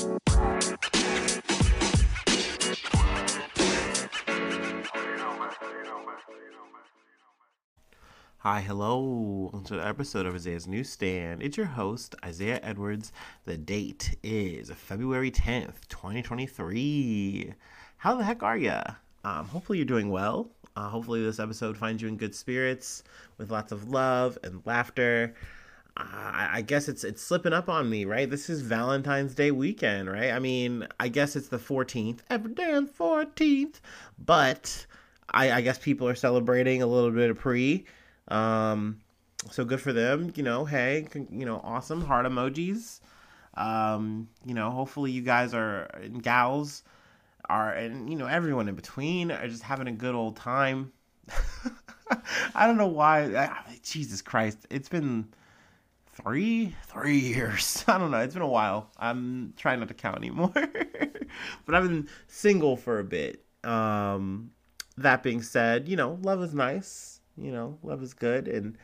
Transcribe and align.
Hi, 0.00 0.06
hello. 8.60 9.00
Welcome 9.00 9.64
to 9.64 9.74
the 9.74 9.84
episode 9.84 10.26
of 10.26 10.36
Isaiah's 10.36 10.68
Newsstand. 10.68 11.42
It's 11.42 11.56
your 11.56 11.66
host, 11.66 12.14
Isaiah 12.24 12.60
Edwards. 12.62 13.10
The 13.44 13.58
date 13.58 14.16
is 14.22 14.70
February 14.70 15.32
10th, 15.32 15.88
2023. 15.88 17.54
How 17.96 18.14
the 18.14 18.22
heck 18.22 18.44
are 18.44 18.56
ya? 18.56 18.84
Um, 19.24 19.46
hopefully, 19.46 19.78
you're 19.78 19.84
doing 19.84 20.10
well. 20.10 20.52
Uh, 20.76 20.88
hopefully, 20.88 21.24
this 21.24 21.40
episode 21.40 21.76
finds 21.76 22.00
you 22.00 22.06
in 22.06 22.16
good 22.16 22.36
spirits 22.36 23.02
with 23.36 23.50
lots 23.50 23.72
of 23.72 23.90
love 23.90 24.38
and 24.44 24.62
laughter. 24.64 25.34
I 25.98 26.62
guess 26.62 26.88
it's 26.88 27.02
it's 27.02 27.22
slipping 27.22 27.52
up 27.52 27.68
on 27.68 27.90
me, 27.90 28.04
right? 28.04 28.30
This 28.30 28.48
is 28.48 28.62
Valentine's 28.62 29.34
Day 29.34 29.50
weekend, 29.50 30.08
right? 30.08 30.30
I 30.30 30.38
mean, 30.38 30.86
I 31.00 31.08
guess 31.08 31.34
it's 31.34 31.48
the 31.48 31.58
14th, 31.58 32.20
every 32.30 32.54
damn 32.54 32.86
14th, 32.86 33.80
but 34.24 34.86
I, 35.30 35.52
I 35.52 35.60
guess 35.60 35.78
people 35.78 36.08
are 36.08 36.14
celebrating 36.14 36.82
a 36.82 36.86
little 36.86 37.10
bit 37.10 37.30
of 37.30 37.38
pre. 37.38 37.84
Um, 38.28 39.00
so 39.50 39.64
good 39.64 39.80
for 39.80 39.92
them. 39.92 40.32
You 40.36 40.44
know, 40.44 40.64
hey, 40.64 41.08
you 41.30 41.44
know, 41.44 41.60
awesome 41.64 42.04
heart 42.04 42.26
emojis. 42.26 43.00
Um, 43.54 44.28
you 44.44 44.54
know, 44.54 44.70
hopefully 44.70 45.10
you 45.10 45.22
guys 45.22 45.52
are 45.52 45.84
and 45.94 46.22
gals 46.22 46.84
are 47.48 47.72
and 47.72 48.10
you 48.10 48.16
know 48.16 48.26
everyone 48.26 48.68
in 48.68 48.74
between 48.74 49.32
are 49.32 49.48
just 49.48 49.62
having 49.62 49.88
a 49.88 49.92
good 49.92 50.14
old 50.14 50.36
time. 50.36 50.92
I 52.54 52.66
don't 52.66 52.78
know 52.78 52.86
why. 52.86 53.34
I, 53.36 53.78
Jesus 53.82 54.22
Christ, 54.22 54.66
it's 54.70 54.88
been 54.88 55.28
three 56.22 56.74
three 56.86 57.18
years. 57.18 57.84
I 57.88 57.98
don't 57.98 58.10
know. 58.10 58.20
It's 58.20 58.34
been 58.34 58.42
a 58.42 58.48
while. 58.48 58.90
I'm 58.98 59.54
trying 59.56 59.80
not 59.80 59.88
to 59.88 59.94
count 59.94 60.16
anymore, 60.18 60.52
but 61.66 61.74
I've 61.74 61.84
been 61.84 62.08
single 62.26 62.76
for 62.76 62.98
a 62.98 63.04
bit. 63.04 63.44
Um, 63.64 64.50
that 64.96 65.22
being 65.22 65.42
said, 65.42 65.88
you 65.88 65.96
know, 65.96 66.18
love 66.22 66.42
is 66.42 66.54
nice 66.54 67.18
you 67.40 67.52
know, 67.52 67.78
love 67.82 68.02
is 68.02 68.14
good 68.14 68.48
and 68.48 68.76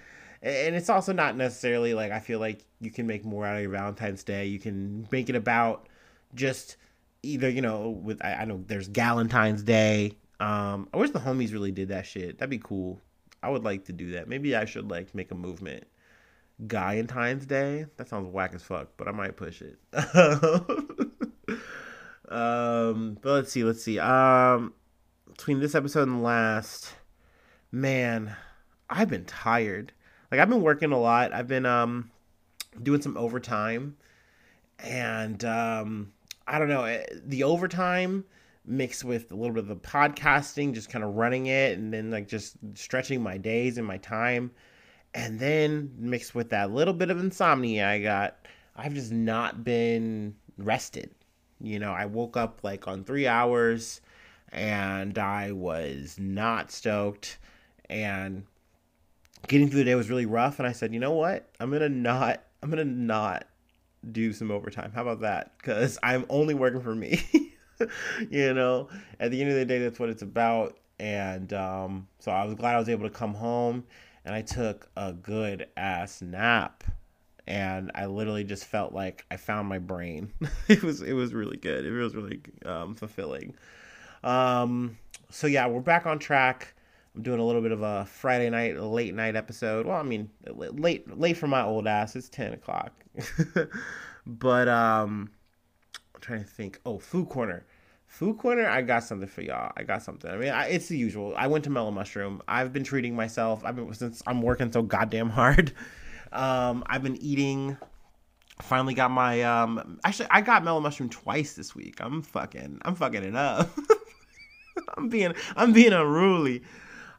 and 0.42 0.76
it's 0.76 0.91
also 0.91 1.12
not 1.12 1.36
necessarily 1.36 1.94
like 1.94 2.12
I 2.12 2.20
feel 2.20 2.38
like 2.38 2.64
you 2.80 2.91
can 2.91 3.06
make 3.06 3.24
more 3.24 3.46
out 3.46 3.56
of 3.56 3.62
your 3.62 3.70
Valentine's 3.70 4.22
Day. 4.22 4.46
You 4.46 4.58
can 4.58 5.08
make 5.10 5.30
it 5.30 5.36
about 5.36 5.88
just 6.34 6.76
either, 7.22 7.48
you 7.48 7.62
know, 7.62 7.88
with 7.88 8.22
I, 8.24 8.34
I 8.34 8.44
know 8.44 8.62
there's 8.66 8.88
Galentine's 8.88 9.62
Day. 9.62 10.16
Um 10.41 10.88
I 10.92 10.98
wish 10.98 11.10
the 11.10 11.20
homies 11.20 11.52
really 11.52 11.72
did 11.72 11.88
that 11.88 12.06
shit. 12.06 12.38
That'd 12.38 12.50
be 12.50 12.58
cool. 12.58 13.00
I 13.42 13.50
would 13.50 13.64
like 13.64 13.86
to 13.86 13.92
do 13.92 14.12
that. 14.12 14.28
Maybe 14.28 14.54
I 14.54 14.64
should 14.64 14.91
like 14.91 15.14
make 15.14 15.30
a 15.30 15.34
movement. 15.34 15.84
Galentine's 16.62 17.47
Day? 17.47 17.86
That 17.97 18.08
sounds 18.08 18.33
whack 18.33 18.55
as 18.55 18.62
fuck, 18.62 18.91
but 18.97 19.08
I 19.08 19.12
might 19.12 19.36
push 19.36 19.62
it. 19.62 19.78
um 22.28 23.19
but 23.20 23.33
let's 23.33 23.52
see, 23.52 23.64
let's 23.64 23.83
see. 23.83 23.98
Um 23.98 24.72
between 25.27 25.60
this 25.60 25.75
episode 25.75 26.08
and 26.08 26.19
the 26.19 26.22
last 26.22 26.94
man, 27.72 28.36
I've 28.88 29.10
been 29.10 29.25
tired. 29.25 29.92
Like 30.30 30.41
I've 30.41 30.48
been 30.48 30.62
working 30.62 30.92
a 30.92 31.00
lot. 31.00 31.32
I've 31.32 31.48
been 31.48 31.66
um 31.66 32.10
doing 32.82 33.02
some 33.02 33.16
overtime 33.16 33.97
and 34.78 35.44
um 35.44 36.12
I 36.47 36.58
don't 36.58 36.69
know, 36.69 36.84
eh, 36.84 37.05
the 37.25 37.44
overtime 37.44 38.25
mixed 38.66 39.05
with 39.05 39.30
a 39.30 39.34
little 39.34 39.55
bit 39.55 39.64
of 39.64 39.69
the 39.69 39.77
podcasting, 39.77 40.72
just 40.72 40.88
kind 40.88 41.05
of 41.05 41.14
running 41.14 41.47
it 41.47 41.78
and 41.78 41.92
then 41.92 42.10
like 42.10 42.28
just 42.28 42.56
stretching 42.75 43.22
my 43.22 43.38
days 43.38 43.77
and 43.78 43.86
my 43.86 43.98
time. 43.98 44.50
And 45.14 45.38
then 45.38 45.94
mixed 45.96 46.34
with 46.34 46.50
that 46.50 46.72
little 46.72 46.92
bit 46.92 47.10
of 47.10 47.20
insomnia 47.20 47.88
I 47.88 48.00
got, 48.00 48.36
I've 48.76 48.94
just 48.94 49.12
not 49.12 49.62
been 49.62 50.34
rested. 50.58 51.14
You 51.60 51.78
know, 51.78 51.92
I 51.92 52.06
woke 52.06 52.36
up 52.36 52.60
like 52.62 52.88
on 52.88 53.04
3 53.04 53.26
hours 53.26 54.00
and 54.50 55.16
I 55.18 55.52
was 55.52 56.16
not 56.18 56.72
stoked. 56.72 57.38
And 57.88 58.44
getting 59.47 59.69
through 59.69 59.78
the 59.78 59.84
day 59.84 59.94
was 59.94 60.08
really 60.08 60.26
rough 60.26 60.58
and 60.58 60.66
i 60.66 60.72
said 60.72 60.94
you 60.94 61.00
know 61.00 61.12
what? 61.12 61.48
I'm 61.60 61.70
gonna 61.70 61.88
not 61.88 62.42
i'm 62.62 62.70
gonna 62.70 62.84
not 62.84 63.47
do 64.10 64.32
some 64.32 64.50
overtime. 64.50 64.92
How 64.94 65.03
about 65.03 65.20
that? 65.20 65.56
Because 65.58 65.98
i'm 66.03 66.26
only 66.28 66.54
working 66.54 66.82
for 66.82 66.94
me. 66.94 67.22
You 68.30 68.54
know? 68.54 68.88
At 69.19 69.32
the 69.32 69.41
end 69.41 69.50
of 69.50 69.56
the 69.56 69.64
day 69.64 69.80
that's 69.80 69.98
what 69.98 70.08
it's 70.08 70.22
about. 70.22 70.78
And 71.00 71.53
um, 71.53 72.06
so 72.20 72.30
i 72.30 72.44
was 72.44 72.54
glad 72.54 72.76
i 72.76 72.78
was 72.78 72.88
able 72.88 73.03
to 73.03 73.14
come 73.14 73.34
home 73.34 73.84
and 74.24 74.34
i 74.34 74.42
took 74.42 74.88
a 74.96 75.12
good 75.12 75.66
ass 75.76 76.22
nap 76.22 76.84
and 77.46 77.90
i 77.94 78.06
literally 78.06 78.44
just 78.44 78.64
felt 78.64 78.92
like 78.92 79.24
i 79.30 79.36
found 79.36 79.68
my 79.68 79.78
brain 79.78 80.32
it 80.68 80.82
was 80.82 81.02
it 81.02 81.12
was 81.12 81.34
really 81.34 81.56
good 81.56 81.84
it 81.84 81.92
was 81.92 82.14
really 82.14 82.40
um, 82.64 82.94
fulfilling 82.94 83.54
um, 84.22 84.96
so 85.30 85.46
yeah 85.46 85.66
we're 85.66 85.80
back 85.80 86.06
on 86.06 86.18
track 86.18 86.74
I'm 87.14 87.22
doing 87.22 87.38
a 87.38 87.44
little 87.44 87.62
bit 87.62 87.70
of 87.70 87.82
a 87.82 88.04
Friday 88.06 88.50
night, 88.50 88.76
late 88.76 89.14
night 89.14 89.36
episode. 89.36 89.86
Well, 89.86 89.96
I 89.96 90.02
mean, 90.02 90.30
late, 90.48 91.16
late 91.16 91.36
for 91.36 91.46
my 91.46 91.62
old 91.62 91.86
ass. 91.86 92.16
It's 92.16 92.28
ten 92.28 92.52
o'clock. 92.52 92.92
but 94.26 94.68
um, 94.68 95.30
I'm 96.14 96.20
trying 96.20 96.42
to 96.42 96.48
think. 96.48 96.80
Oh, 96.84 96.98
food 96.98 97.28
corner. 97.28 97.66
Food 98.14 98.38
corner. 98.38 98.69
I 98.69 98.82
got 98.82 99.02
something 99.02 99.26
for 99.26 99.42
y'all. 99.42 99.72
I 99.76 99.82
got 99.82 100.00
something. 100.00 100.30
I 100.30 100.36
mean, 100.36 100.50
I, 100.50 100.69
it's 100.69 100.86
the 100.86 100.97
usual. 100.97 101.34
I 101.36 101.48
went 101.48 101.64
to 101.64 101.70
Mellow 101.70 101.91
Mushroom. 101.91 102.42
I've 102.47 102.72
been 102.72 102.84
treating 102.84 103.16
myself. 103.16 103.64
I've 103.64 103.75
been 103.75 103.92
since 103.92 104.22
I'm 104.25 104.41
working 104.41 104.70
so 104.70 104.82
goddamn 104.82 105.30
hard. 105.30 105.72
Um, 106.32 106.82
I've 106.88 107.04
been 107.04 107.16
eating. 107.22 107.76
Finally 108.60 108.94
got 108.94 109.12
my 109.12 109.42
um. 109.42 110.00
Actually, 110.04 110.26
I 110.32 110.41
got 110.41 110.64
Mellow 110.64 110.80
Mushroom 110.80 111.08
twice 111.08 111.53
this 111.53 111.76
week. 111.76 112.00
I'm 112.00 112.22
fucking. 112.22 112.80
I'm 112.82 112.97
fucking 112.97 113.22
it 113.22 113.36
up. 113.36 113.70
I'm 114.97 115.08
being. 115.08 115.34
I'm 115.54 115.72
being 115.72 115.92
unruly. 115.92 116.64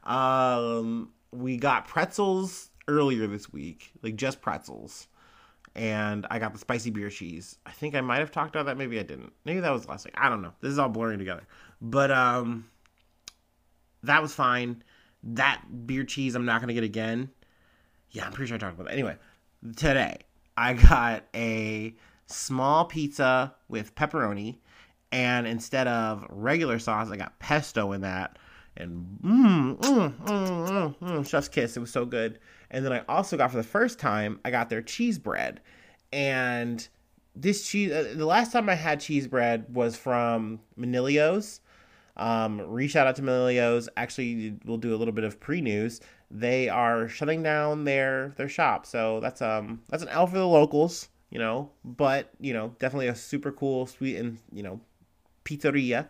Um, 0.04 1.12
we 1.32 1.56
got 1.56 1.88
pretzels 1.88 2.68
earlier 2.88 3.26
this 3.26 3.50
week, 3.50 3.90
like 4.02 4.16
just 4.16 4.42
pretzels. 4.42 5.08
And 5.74 6.26
I 6.30 6.38
got 6.38 6.52
the 6.52 6.58
spicy 6.58 6.90
beer 6.90 7.10
cheese. 7.10 7.58
I 7.66 7.70
think 7.70 7.94
I 7.94 8.00
might 8.00 8.20
have 8.20 8.30
talked 8.30 8.54
about 8.54 8.66
that. 8.66 8.78
Maybe 8.78 8.98
I 8.98 9.02
didn't. 9.02 9.32
Maybe 9.44 9.60
that 9.60 9.70
was 9.70 9.82
the 9.82 9.90
last 9.90 10.04
week. 10.06 10.14
I 10.16 10.28
don't 10.28 10.40
know. 10.40 10.52
This 10.60 10.72
is 10.72 10.78
all 10.78 10.88
blurring 10.88 11.18
together. 11.18 11.42
But 11.80 12.10
um, 12.10 12.70
that 14.02 14.22
was 14.22 14.32
fine. 14.32 14.82
That 15.22 15.60
beer 15.86 16.04
cheese, 16.04 16.34
I'm 16.34 16.44
not 16.46 16.60
gonna 16.60 16.72
get 16.72 16.84
again. 16.84 17.30
Yeah, 18.10 18.26
I'm 18.26 18.32
pretty 18.32 18.48
sure 18.48 18.56
I 18.56 18.58
talked 18.58 18.74
about 18.74 18.86
that. 18.86 18.94
Anyway, 18.94 19.16
today 19.76 20.18
I 20.56 20.74
got 20.74 21.24
a 21.34 21.94
small 22.26 22.84
pizza 22.84 23.54
with 23.68 23.94
pepperoni, 23.94 24.56
and 25.12 25.46
instead 25.46 25.88
of 25.88 26.24
regular 26.30 26.78
sauce, 26.78 27.10
I 27.10 27.16
got 27.16 27.38
pesto 27.38 27.92
in 27.92 28.02
that 28.02 28.38
and 28.76 29.18
mmm, 29.22 29.78
mmm, 29.78 30.14
mmm, 30.14 30.96
mmm, 30.98 31.28
chef's 31.28 31.48
kiss. 31.48 31.76
It 31.76 31.80
was 31.80 31.90
so 31.90 32.04
good. 32.04 32.38
And 32.70 32.84
then 32.84 32.92
I 32.92 33.02
also 33.08 33.36
got 33.36 33.50
for 33.50 33.56
the 33.56 33.62
first 33.62 33.98
time, 33.98 34.40
I 34.44 34.50
got 34.50 34.70
their 34.70 34.82
cheese 34.82 35.18
bread. 35.18 35.60
And 36.12 36.86
this 37.34 37.68
cheese, 37.68 37.92
uh, 37.92 38.14
the 38.16 38.26
last 38.26 38.52
time 38.52 38.68
I 38.68 38.74
had 38.74 39.00
cheese 39.00 39.26
bread 39.26 39.66
was 39.72 39.96
from 39.96 40.60
Manilio's. 40.78 41.60
Um, 42.16 42.60
reach 42.60 42.96
out 42.96 43.14
to 43.16 43.22
Manilio's. 43.22 43.88
Actually, 43.96 44.56
we'll 44.64 44.78
do 44.78 44.94
a 44.94 44.96
little 44.96 45.12
bit 45.12 45.24
of 45.24 45.38
pre-news. 45.38 46.00
They 46.30 46.68
are 46.68 47.08
shutting 47.08 47.42
down 47.42 47.84
their 47.84 48.32
their 48.36 48.48
shop, 48.48 48.84
so 48.86 49.20
that's 49.20 49.40
um 49.42 49.82
that's 49.90 50.02
an 50.02 50.08
L 50.08 50.26
for 50.26 50.38
the 50.38 50.46
locals, 50.46 51.08
you 51.30 51.38
know. 51.38 51.70
But 51.84 52.30
you 52.40 52.52
know, 52.52 52.74
definitely 52.78 53.08
a 53.08 53.14
super 53.14 53.52
cool, 53.52 53.86
sweet, 53.86 54.16
and 54.16 54.38
you 54.50 54.62
know, 54.62 54.80
pizzeria 55.44 56.08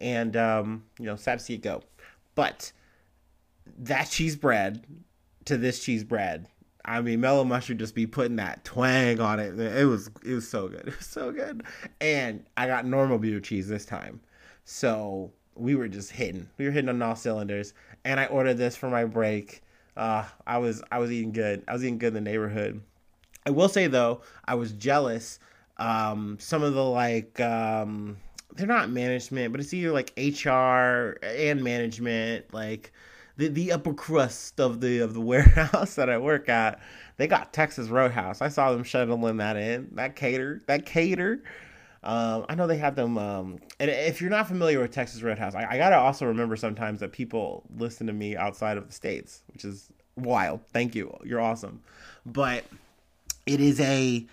and 0.00 0.36
um, 0.36 0.84
you 0.98 1.06
know, 1.06 1.16
sad 1.16 1.38
to 1.38 1.44
see 1.44 1.54
it 1.54 1.62
go. 1.62 1.82
But 2.34 2.72
that 3.78 4.10
cheese 4.10 4.36
bread 4.36 4.84
to 5.46 5.56
this 5.56 5.80
cheese 5.80 6.04
bread, 6.04 6.46
I 6.84 7.00
mean, 7.00 7.20
Mellow 7.20 7.44
Mushroom 7.44 7.78
just 7.78 7.94
be 7.94 8.06
putting 8.06 8.36
that 8.36 8.64
twang 8.64 9.20
on 9.20 9.38
it. 9.38 9.58
It 9.58 9.84
was 9.84 10.10
it 10.24 10.34
was 10.34 10.48
so 10.48 10.68
good. 10.68 10.80
It 10.88 10.96
was 10.96 11.06
so 11.06 11.32
good. 11.32 11.62
And 12.00 12.44
I 12.56 12.66
got 12.66 12.86
normal 12.86 13.18
beer 13.18 13.40
cheese 13.40 13.68
this 13.68 13.84
time, 13.84 14.20
so 14.64 15.32
we 15.54 15.74
were 15.74 15.88
just 15.88 16.10
hitting. 16.10 16.48
We 16.58 16.64
were 16.64 16.70
hitting 16.70 16.88
on 16.88 17.02
all 17.02 17.16
cylinders. 17.16 17.74
And 18.04 18.18
I 18.18 18.26
ordered 18.26 18.54
this 18.54 18.76
for 18.76 18.88
my 18.88 19.04
break. 19.04 19.62
Uh, 19.96 20.24
I 20.46 20.58
was 20.58 20.82
I 20.90 20.98
was 20.98 21.12
eating 21.12 21.32
good. 21.32 21.62
I 21.68 21.72
was 21.74 21.84
eating 21.84 21.98
good 21.98 22.08
in 22.08 22.24
the 22.24 22.30
neighborhood. 22.30 22.80
I 23.46 23.50
will 23.50 23.68
say 23.68 23.86
though, 23.86 24.22
I 24.44 24.54
was 24.54 24.72
jealous. 24.72 25.38
Um, 25.76 26.38
some 26.40 26.62
of 26.62 26.74
the 26.74 26.84
like 26.84 27.38
um, 27.40 28.16
they're 28.54 28.66
not 28.66 28.90
management, 28.90 29.52
but 29.52 29.60
it's 29.60 29.72
either 29.74 29.92
like 29.92 30.12
HR 30.16 31.18
and 31.22 31.62
management, 31.62 32.52
like 32.52 32.92
the 33.36 33.48
the 33.48 33.72
upper 33.72 33.94
crust 33.94 34.60
of 34.60 34.80
the 34.80 35.00
of 35.00 35.14
the 35.14 35.20
warehouse 35.20 35.94
that 35.94 36.10
I 36.10 36.18
work 36.18 36.48
at. 36.48 36.80
They 37.16 37.26
got 37.26 37.52
Texas 37.52 37.88
Roadhouse. 37.88 38.40
I 38.40 38.48
saw 38.48 38.72
them 38.72 38.82
shuttling 38.82 39.36
that 39.38 39.56
in. 39.56 39.88
That 39.92 40.16
cater, 40.16 40.62
that 40.66 40.86
cater. 40.86 41.42
Um, 42.02 42.46
I 42.48 42.54
know 42.54 42.66
they 42.66 42.78
have 42.78 42.96
them. 42.96 43.18
Um, 43.18 43.58
and 43.78 43.90
if 43.90 44.22
you're 44.22 44.30
not 44.30 44.48
familiar 44.48 44.80
with 44.80 44.90
Texas 44.90 45.20
Roadhouse, 45.20 45.54
I, 45.54 45.66
I 45.70 45.76
gotta 45.76 45.96
also 45.96 46.26
remember 46.26 46.56
sometimes 46.56 47.00
that 47.00 47.12
people 47.12 47.64
listen 47.76 48.06
to 48.06 48.12
me 48.12 48.36
outside 48.36 48.78
of 48.78 48.86
the 48.86 48.92
states, 48.92 49.42
which 49.52 49.64
is 49.64 49.90
wild. 50.16 50.60
Thank 50.72 50.94
you. 50.94 51.14
You're 51.24 51.40
awesome. 51.40 51.82
But 52.24 52.64
it 53.46 53.60
is 53.60 53.80
a 53.80 54.26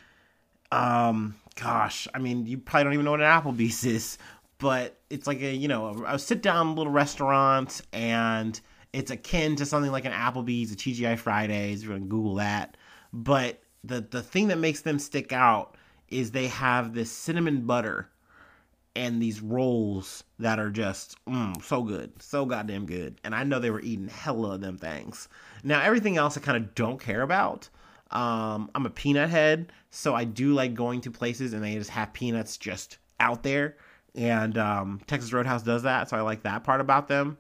um 0.72 1.36
gosh, 1.56 2.08
I 2.14 2.20
mean, 2.20 2.46
you 2.46 2.58
probably 2.58 2.86
don't 2.86 2.94
even 2.94 3.06
know 3.06 3.12
what 3.12 3.22
an 3.22 3.26
Applebee's 3.42 3.84
is, 3.84 4.18
but 4.60 4.98
it's 5.10 5.28
like 5.28 5.42
a 5.42 5.54
you 5.54 5.68
know 5.68 5.88
a, 5.88 6.16
a 6.16 6.20
sit 6.20 6.42
down 6.42 6.76
little 6.76 6.94
restaurant, 6.94 7.82
and 7.92 8.60
it's 8.94 9.12
akin 9.12 9.56
to 9.58 9.66
something 9.66 9.92
like 9.92 10.06
an 10.06 10.12
Applebee's, 10.12 10.72
a 10.72 10.76
TGI 10.76 11.18
Fridays. 11.18 11.84
You're 11.84 11.94
gonna 11.94 12.08
Google 12.08 12.36
that, 12.36 12.78
but 13.14 13.62
the 13.84 14.02
the 14.02 14.22
thing 14.22 14.48
that 14.48 14.58
makes 14.58 14.82
them 14.82 15.00
stick 15.00 15.32
out 15.32 15.76
is 16.10 16.32
they 16.32 16.48
have 16.48 16.94
this 16.94 17.12
cinnamon 17.12 17.62
butter 17.62 18.10
and 18.96 19.22
these 19.22 19.42
rolls 19.42 20.24
that 20.40 20.60
are 20.60 20.72
just 20.72 21.24
mm, 21.26 21.62
so 21.64 21.84
good, 21.84 22.12
so 22.20 22.46
goddamn 22.46 22.86
good. 22.88 23.22
And 23.24 23.36
I 23.36 23.44
know 23.44 23.60
they 23.60 23.70
were 23.70 23.82
eating 23.82 24.08
hella 24.08 24.56
of 24.56 24.62
them 24.62 24.78
things. 24.78 25.28
Now 25.64 25.82
everything 25.82 26.18
else 26.18 26.36
I 26.36 26.42
kind 26.42 26.58
of 26.58 26.74
don't 26.74 27.00
care 27.00 27.22
about. 27.22 27.70
Um, 28.10 28.72
I'm 28.74 28.86
a 28.86 28.90
peanut 28.90 29.30
head, 29.30 29.72
so 29.92 30.16
I 30.16 30.24
do 30.24 30.54
like 30.54 30.74
going 30.74 31.02
to 31.02 31.12
places 31.12 31.54
and 31.54 31.64
they 31.64 31.76
just 31.76 31.92
have 31.92 32.14
peanuts 32.14 32.58
just 32.58 32.98
out 33.20 33.44
there. 33.44 33.78
And 34.16 34.58
um, 34.58 35.02
Texas 35.06 35.32
Roadhouse 35.32 35.62
does 35.62 35.84
that, 35.84 36.10
so 36.10 36.18
I 36.18 36.22
like 36.22 36.42
that 36.44 36.64
part 36.64 36.82
about 36.82 37.08
them. 37.08 37.38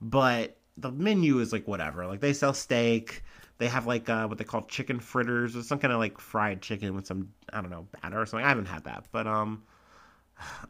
But 0.00 0.58
the 0.76 0.90
menu 0.90 1.38
is 1.38 1.52
like 1.52 1.66
whatever. 1.68 2.06
Like 2.06 2.20
they 2.20 2.32
sell 2.32 2.54
steak. 2.54 3.22
They 3.58 3.68
have 3.68 3.86
like 3.86 4.08
uh, 4.08 4.26
what 4.26 4.38
they 4.38 4.44
call 4.44 4.62
chicken 4.62 4.98
fritters 4.98 5.54
or 5.54 5.62
some 5.62 5.78
kind 5.78 5.92
of 5.92 5.98
like 5.98 6.18
fried 6.18 6.62
chicken 6.62 6.94
with 6.94 7.06
some 7.06 7.32
I 7.52 7.60
don't 7.60 7.70
know 7.70 7.86
batter 8.00 8.20
or 8.20 8.26
something. 8.26 8.44
I 8.44 8.48
haven't 8.48 8.66
had 8.66 8.84
that, 8.84 9.04
but 9.12 9.26
um, 9.26 9.62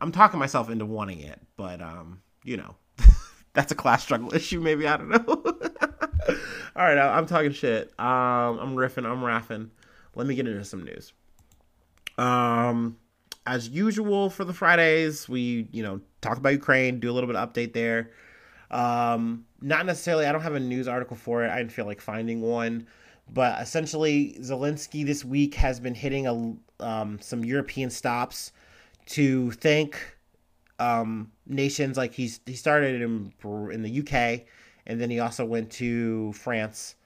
I'm 0.01 0.13
talking 0.13 0.39
myself 0.39 0.71
into 0.71 0.87
wanting 0.87 1.21
it. 1.21 1.41
But 1.57 1.81
um, 1.81 2.21
you 2.45 2.57
know, 2.57 2.75
that's 3.55 3.73
a 3.73 3.75
class 3.75 4.03
struggle 4.03 4.35
issue. 4.35 4.61
Maybe 4.61 4.87
I 4.87 4.97
don't 4.97 5.09
know. 5.09 5.43
All 6.77 6.85
right, 6.85 6.99
I'm 6.99 7.27
talking 7.27 7.53
shit. 7.53 7.89
Um, 7.99 8.59
I'm 8.59 8.75
riffing. 8.75 9.07
I'm 9.07 9.23
raffing. 9.23 9.71
Let 10.15 10.27
me 10.27 10.35
get 10.35 10.47
into 10.47 10.65
some 10.65 10.85
news. 10.85 11.13
Um, 12.19 12.99
as 13.47 13.69
usual 13.69 14.31
for 14.31 14.45
the 14.45 14.53
Fridays, 14.53 15.29
we 15.29 15.69
you 15.73 15.83
know 15.83 16.01
talk 16.21 16.39
about 16.39 16.53
Ukraine, 16.53 17.01
do 17.01 17.11
a 17.11 17.13
little 17.13 17.27
bit 17.27 17.37
of 17.37 17.53
update 17.53 17.73
there. 17.73 18.11
Um, 18.73 19.45
not 19.61 19.87
necessarily. 19.87 20.27
I 20.27 20.33
don't 20.33 20.41
have 20.41 20.55
a 20.55 20.61
news 20.61 20.89
article 20.89 21.17
for 21.17 21.45
it. 21.45 21.51
I 21.51 21.59
didn't 21.59 21.73
feel 21.73 21.85
like 21.85 22.01
finding 22.01 22.41
one, 22.41 22.87
but 23.33 23.61
essentially, 23.61 24.37
Zelensky 24.41 25.05
this 25.05 25.25
week 25.25 25.55
has 25.55 25.79
been 25.79 25.95
hitting 25.95 26.27
a 26.27 26.85
um, 26.85 27.19
some 27.21 27.45
European 27.45 27.91
stops 27.91 28.53
to 29.07 29.51
thank 29.53 30.17
um, 30.79 31.31
nations. 31.47 31.97
Like 31.97 32.15
he's 32.15 32.41
he 32.47 32.55
started 32.55 33.03
in 33.03 33.33
in 33.71 33.83
the 33.83 34.01
UK, 34.01 34.47
and 34.87 35.01
then 35.01 35.11
he 35.11 35.21
also 35.21 35.45
went 35.45 35.71
to 35.73 36.33
France. 36.33 36.97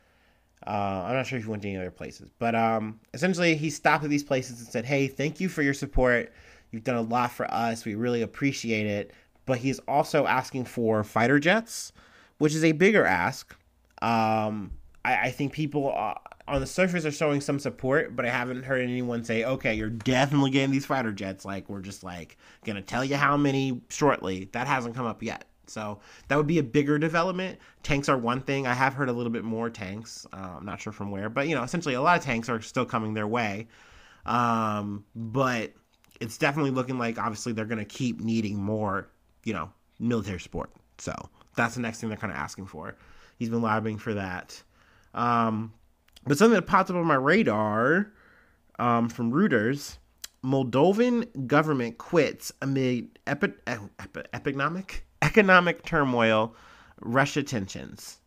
Uh, 0.66 1.04
I'm 1.06 1.14
not 1.14 1.26
sure 1.26 1.38
if 1.38 1.44
he 1.44 1.50
went 1.50 1.62
to 1.62 1.68
any 1.68 1.76
other 1.76 1.90
places, 1.90 2.30
but 2.38 2.54
um, 2.54 2.98
essentially 3.12 3.54
he 3.56 3.70
stopped 3.70 4.04
at 4.04 4.10
these 4.10 4.24
places 4.24 4.60
and 4.60 4.68
said, 4.68 4.84
"Hey, 4.84 5.08
thank 5.08 5.40
you 5.40 5.48
for 5.48 5.62
your 5.62 5.74
support. 5.74 6.32
You've 6.70 6.84
done 6.84 6.96
a 6.96 7.02
lot 7.02 7.32
for 7.32 7.52
us. 7.52 7.84
We 7.84 7.96
really 7.96 8.22
appreciate 8.22 8.86
it." 8.86 9.12
But 9.46 9.58
he's 9.58 9.78
also 9.80 10.26
asking 10.26 10.66
for 10.66 11.02
fighter 11.04 11.38
jets, 11.38 11.92
which 12.38 12.54
is 12.54 12.64
a 12.64 12.72
bigger 12.72 13.04
ask. 13.04 13.56
Um, 14.02 14.72
I, 15.04 15.26
I 15.26 15.30
think 15.30 15.52
people 15.52 15.92
uh, 15.96 16.14
on 16.48 16.60
the 16.60 16.66
surface 16.66 17.06
are 17.06 17.12
showing 17.12 17.40
some 17.40 17.58
support, 17.58 18.14
but 18.14 18.26
I 18.26 18.30
haven't 18.30 18.64
heard 18.64 18.82
anyone 18.82 19.24
say, 19.24 19.44
okay, 19.44 19.74
you're 19.74 19.88
definitely 19.88 20.50
getting 20.50 20.72
these 20.72 20.86
fighter 20.86 21.12
jets. 21.12 21.44
Like, 21.44 21.68
we're 21.68 21.80
just 21.80 22.02
like 22.04 22.36
gonna 22.64 22.82
tell 22.82 23.04
you 23.04 23.16
how 23.16 23.36
many 23.36 23.80
shortly. 23.88 24.50
That 24.52 24.66
hasn't 24.66 24.94
come 24.94 25.06
up 25.06 25.22
yet. 25.22 25.44
So 25.68 26.00
that 26.28 26.36
would 26.36 26.46
be 26.46 26.58
a 26.58 26.62
bigger 26.62 26.98
development. 26.98 27.58
Tanks 27.82 28.08
are 28.08 28.18
one 28.18 28.40
thing. 28.40 28.66
I 28.66 28.74
have 28.74 28.94
heard 28.94 29.08
a 29.08 29.12
little 29.12 29.32
bit 29.32 29.44
more 29.44 29.70
tanks. 29.70 30.26
Uh, 30.32 30.56
I'm 30.58 30.64
not 30.64 30.80
sure 30.80 30.92
from 30.92 31.10
where, 31.10 31.28
but 31.28 31.48
you 31.48 31.54
know, 31.54 31.62
essentially 31.62 31.94
a 31.94 32.02
lot 32.02 32.18
of 32.18 32.24
tanks 32.24 32.48
are 32.48 32.60
still 32.60 32.84
coming 32.84 33.14
their 33.14 33.26
way. 33.26 33.68
Um, 34.24 35.04
but 35.14 35.72
it's 36.20 36.38
definitely 36.38 36.70
looking 36.70 36.98
like 36.98 37.18
obviously 37.18 37.52
they're 37.52 37.64
going 37.64 37.78
to 37.78 37.84
keep 37.84 38.20
needing 38.20 38.56
more, 38.56 39.08
you 39.46 39.54
know, 39.54 39.70
military 39.98 40.40
support. 40.40 40.70
So 40.98 41.14
that's 41.56 41.76
the 41.76 41.80
next 41.80 42.00
thing 42.00 42.10
they're 42.10 42.18
kind 42.18 42.32
of 42.32 42.38
asking 42.38 42.66
for. 42.66 42.96
He's 43.38 43.48
been 43.48 43.62
lobbying 43.62 43.96
for 43.96 44.12
that. 44.14 44.62
Um, 45.14 45.72
but 46.26 46.36
something 46.36 46.56
that 46.56 46.66
popped 46.66 46.90
up 46.90 46.96
on 46.96 47.06
my 47.06 47.14
radar 47.14 48.12
um, 48.78 49.08
from 49.08 49.32
Reuters 49.32 49.96
Moldovan 50.44 51.46
government 51.46 51.98
quits 51.98 52.52
amid 52.60 53.18
epi- 53.26 53.54
economic 54.32 55.06
economic 55.22 55.84
turmoil, 55.84 56.54
Russia 57.00 57.42
tensions. 57.42 58.18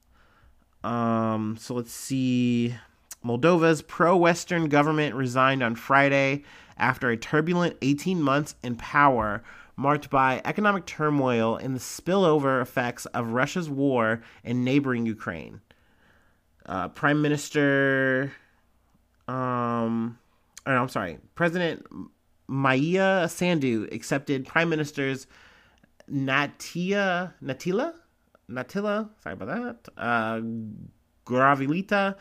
Um, 0.83 1.57
so 1.59 1.75
let's 1.75 1.91
see. 1.91 2.75
Moldova's 3.23 3.81
pro-Western 3.81 4.69
government 4.69 5.15
resigned 5.15 5.61
on 5.61 5.75
Friday 5.75 6.43
after 6.77 7.09
a 7.09 7.17
turbulent 7.17 7.77
18 7.81 8.21
months 8.21 8.55
in 8.63 8.75
power 8.75 9.43
marked 9.79 10.09
by 10.09 10.41
economic 10.43 10.85
turmoil 10.85 11.55
and 11.55 11.73
the 11.73 11.79
spillover 11.79 12.61
effects 12.61 13.05
of 13.07 13.31
Russia's 13.31 13.69
war 13.69 14.21
in 14.43 14.65
neighboring 14.65 15.05
Ukraine. 15.05 15.61
Uh, 16.65 16.89
Prime 16.89 17.21
Minister, 17.21 18.33
um, 19.29 20.19
or 20.67 20.73
no, 20.73 20.81
I'm 20.81 20.89
sorry, 20.89 21.17
President 21.33 21.87
Maia 22.47 23.29
Sandu 23.29 23.87
accepted 23.93 24.45
Prime 24.45 24.67
Minister's 24.67 25.27
Natia 26.11 27.33
Natila 27.41 27.93
Natila, 28.51 29.09
sorry 29.23 29.33
about 29.33 29.47
that, 29.47 29.91
uh, 29.97 30.41
Gravilita 31.25 32.15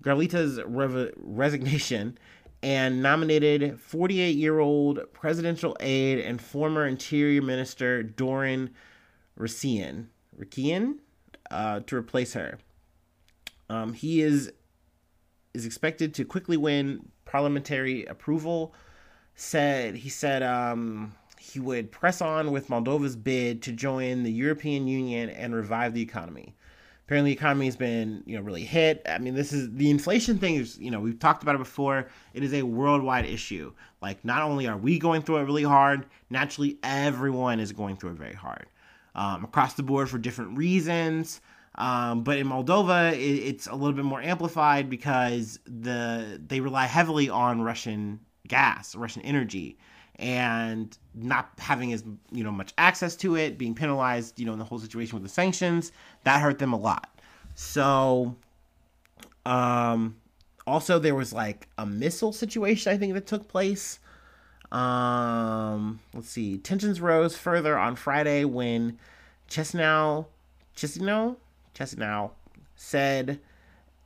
Gravilita's 0.00 0.60
rev- 0.64 1.12
resignation 1.16 2.16
and 2.62 3.02
nominated 3.02 3.80
48 3.80 4.36
year 4.36 4.60
old 4.60 5.00
presidential 5.12 5.76
aide 5.80 6.20
and 6.20 6.40
former 6.40 6.86
Interior 6.86 7.42
Minister 7.42 8.02
Rakian, 9.38 10.06
Rakian 10.38 10.98
uh, 11.50 11.80
to 11.80 11.96
replace 11.96 12.34
her. 12.34 12.58
Um, 13.68 13.92
he 13.94 14.20
is 14.22 14.52
is 15.54 15.66
expected 15.66 16.14
to 16.14 16.24
quickly 16.24 16.56
win 16.56 17.08
parliamentary 17.24 18.04
approval. 18.06 18.74
Said 19.34 19.96
he 19.96 20.08
said 20.08 20.42
um, 20.42 21.14
he 21.38 21.58
would 21.58 21.90
press 21.90 22.20
on 22.20 22.52
with 22.52 22.68
Moldova's 22.68 23.16
bid 23.16 23.62
to 23.62 23.72
join 23.72 24.22
the 24.22 24.32
European 24.32 24.86
Union 24.86 25.30
and 25.30 25.54
revive 25.54 25.94
the 25.94 26.02
economy. 26.02 26.54
Apparently, 27.06 27.32
the 27.32 27.36
economy 27.36 27.66
has 27.66 27.76
been 27.76 28.22
you 28.26 28.36
know 28.36 28.42
really 28.42 28.64
hit. 28.64 29.02
I 29.08 29.18
mean, 29.18 29.34
this 29.34 29.52
is 29.52 29.70
the 29.74 29.90
inflation 29.90 30.38
thing 30.38 30.56
is 30.56 30.78
you 30.78 30.90
know 30.90 31.00
we've 31.00 31.18
talked 31.18 31.42
about 31.42 31.54
it 31.54 31.58
before. 31.58 32.08
It 32.34 32.42
is 32.42 32.54
a 32.54 32.62
worldwide 32.62 33.26
issue. 33.26 33.72
Like 34.00 34.24
not 34.24 34.42
only 34.42 34.66
are 34.66 34.76
we 34.76 34.98
going 34.98 35.22
through 35.22 35.38
it 35.38 35.44
really 35.44 35.64
hard, 35.64 36.06
naturally 36.30 36.78
everyone 36.82 37.60
is 37.60 37.72
going 37.72 37.96
through 37.96 38.10
it 38.10 38.18
very 38.18 38.34
hard 38.34 38.66
um, 39.14 39.44
across 39.44 39.74
the 39.74 39.82
board 39.82 40.08
for 40.08 40.18
different 40.18 40.56
reasons. 40.56 41.40
Um, 41.76 42.22
but 42.22 42.38
in 42.38 42.46
Moldova, 42.46 43.12
it, 43.12 43.16
it's 43.16 43.66
a 43.66 43.74
little 43.74 43.94
bit 43.94 44.04
more 44.04 44.20
amplified 44.20 44.90
because 44.90 45.58
the 45.64 46.40
they 46.46 46.60
rely 46.60 46.86
heavily 46.86 47.28
on 47.28 47.62
Russian 47.62 48.20
gas, 48.46 48.94
Russian 48.94 49.22
energy, 49.22 49.78
and 50.16 50.96
not 51.14 51.50
having 51.58 51.92
as 51.92 52.04
you 52.30 52.44
know 52.44 52.52
much 52.52 52.72
access 52.78 53.16
to 53.16 53.36
it, 53.36 53.58
being 53.58 53.74
penalized, 53.74 54.38
you 54.38 54.46
know, 54.46 54.52
in 54.52 54.58
the 54.58 54.64
whole 54.64 54.78
situation 54.78 55.14
with 55.14 55.22
the 55.22 55.28
sanctions, 55.28 55.92
that 56.24 56.40
hurt 56.40 56.58
them 56.58 56.72
a 56.72 56.78
lot. 56.78 57.08
So, 57.54 58.36
um, 59.44 60.16
also 60.66 60.98
there 60.98 61.14
was 61.14 61.32
like 61.32 61.68
a 61.78 61.86
missile 61.86 62.32
situation 62.32 62.92
I 62.92 62.96
think 62.96 63.14
that 63.14 63.26
took 63.26 63.48
place. 63.48 63.98
Um, 64.70 66.00
let's 66.14 66.30
see, 66.30 66.56
tensions 66.58 67.00
rose 67.00 67.36
further 67.36 67.78
on 67.78 67.94
Friday 67.94 68.44
when 68.44 68.98
Chesnow, 69.48 70.26
Chesnow, 70.74 71.36
Chisinau 71.74 72.30
said 72.74 73.40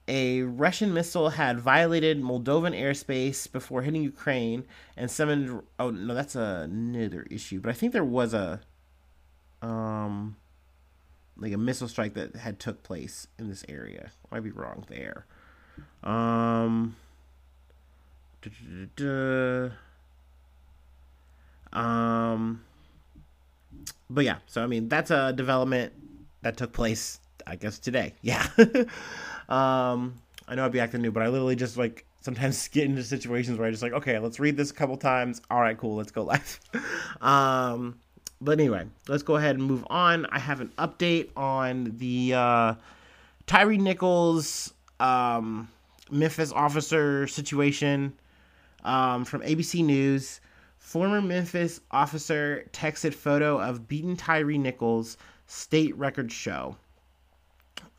a 0.08 0.42
Russian 0.42 0.94
missile 0.94 1.30
had 1.30 1.58
violated 1.58 2.22
Moldovan 2.22 2.78
airspace 2.78 3.50
before 3.50 3.82
hitting 3.82 4.02
Ukraine 4.02 4.64
and 4.96 5.10
summoned. 5.10 5.62
Oh 5.78 5.90
no, 5.90 6.14
that's 6.14 6.36
another 6.36 7.26
issue. 7.30 7.60
But 7.60 7.70
I 7.70 7.72
think 7.72 7.92
there 7.92 8.04
was 8.04 8.32
a, 8.32 8.60
um, 9.62 10.36
like 11.36 11.52
a 11.52 11.58
missile 11.58 11.88
strike 11.88 12.14
that 12.14 12.36
had 12.36 12.60
took 12.60 12.82
place 12.82 13.26
in 13.38 13.48
this 13.48 13.64
area. 13.68 14.10
I 14.30 14.36
might 14.36 14.44
be 14.44 14.50
wrong 14.50 14.84
there. 14.88 15.26
Um. 16.04 16.96
Um. 21.72 22.62
But 24.08 24.24
yeah, 24.24 24.38
so 24.46 24.62
I 24.62 24.66
mean 24.68 24.88
that's 24.88 25.10
a 25.10 25.32
development 25.32 25.92
that 26.42 26.56
took 26.56 26.72
place 26.72 27.18
I 27.46 27.56
guess 27.56 27.78
today. 27.78 28.14
Yeah. 28.22 28.46
um, 29.48 30.14
I 30.48 30.54
know 30.54 30.64
I'd 30.64 30.72
be 30.72 30.80
acting 30.80 31.02
new, 31.02 31.10
but 31.10 31.22
I 31.22 31.28
literally 31.28 31.56
just 31.56 31.76
like 31.76 32.04
sometimes 32.20 32.68
get 32.72 32.84
into 32.84 33.02
situations 33.02 33.58
where 33.58 33.68
I 33.68 33.70
just 33.70 33.82
like, 33.82 33.92
okay, 33.92 34.18
let's 34.18 34.40
read 34.40 34.56
this 34.56 34.70
a 34.70 34.74
couple 34.74 34.96
times. 34.96 35.40
All 35.50 35.60
right, 35.60 35.76
cool, 35.76 35.96
let's 35.96 36.12
go 36.12 36.22
live. 36.24 36.60
um, 37.20 37.98
but 38.40 38.58
anyway, 38.58 38.86
let's 39.08 39.22
go 39.22 39.36
ahead 39.36 39.56
and 39.56 39.64
move 39.64 39.86
on. 39.88 40.26
I 40.26 40.38
have 40.38 40.60
an 40.60 40.72
update 40.78 41.30
on 41.36 41.94
the 41.98 42.34
uh, 42.34 42.74
Tyre 43.46 43.76
Nichols 43.76 44.74
um, 45.00 45.68
Memphis 46.10 46.52
officer 46.52 47.26
situation 47.26 48.12
um, 48.84 49.24
from 49.24 49.42
ABC 49.42 49.84
News. 49.84 50.40
Former 50.78 51.20
Memphis 51.20 51.80
officer 51.90 52.68
texted 52.72 53.14
photo 53.14 53.58
of 53.58 53.88
beaten 53.88 54.16
Tyre 54.16 54.58
Nichols. 54.58 55.16
State 55.46 55.96
records 55.96 56.34
show. 56.34 56.76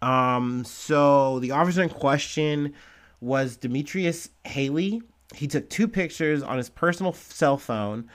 Um, 0.02 0.64
so 0.64 1.40
the 1.40 1.52
officer 1.52 1.84
in 1.84 1.90
question 1.90 2.74
was 3.20 3.58
Demetrius 3.58 4.30
Haley. 4.46 5.02
He 5.36 5.48
took 5.48 5.70
two 5.70 5.88
pictures 5.88 6.44
on 6.44 6.58
his 6.58 6.70
personal 6.70 7.14
cell 7.14 7.58
phone 7.58 8.10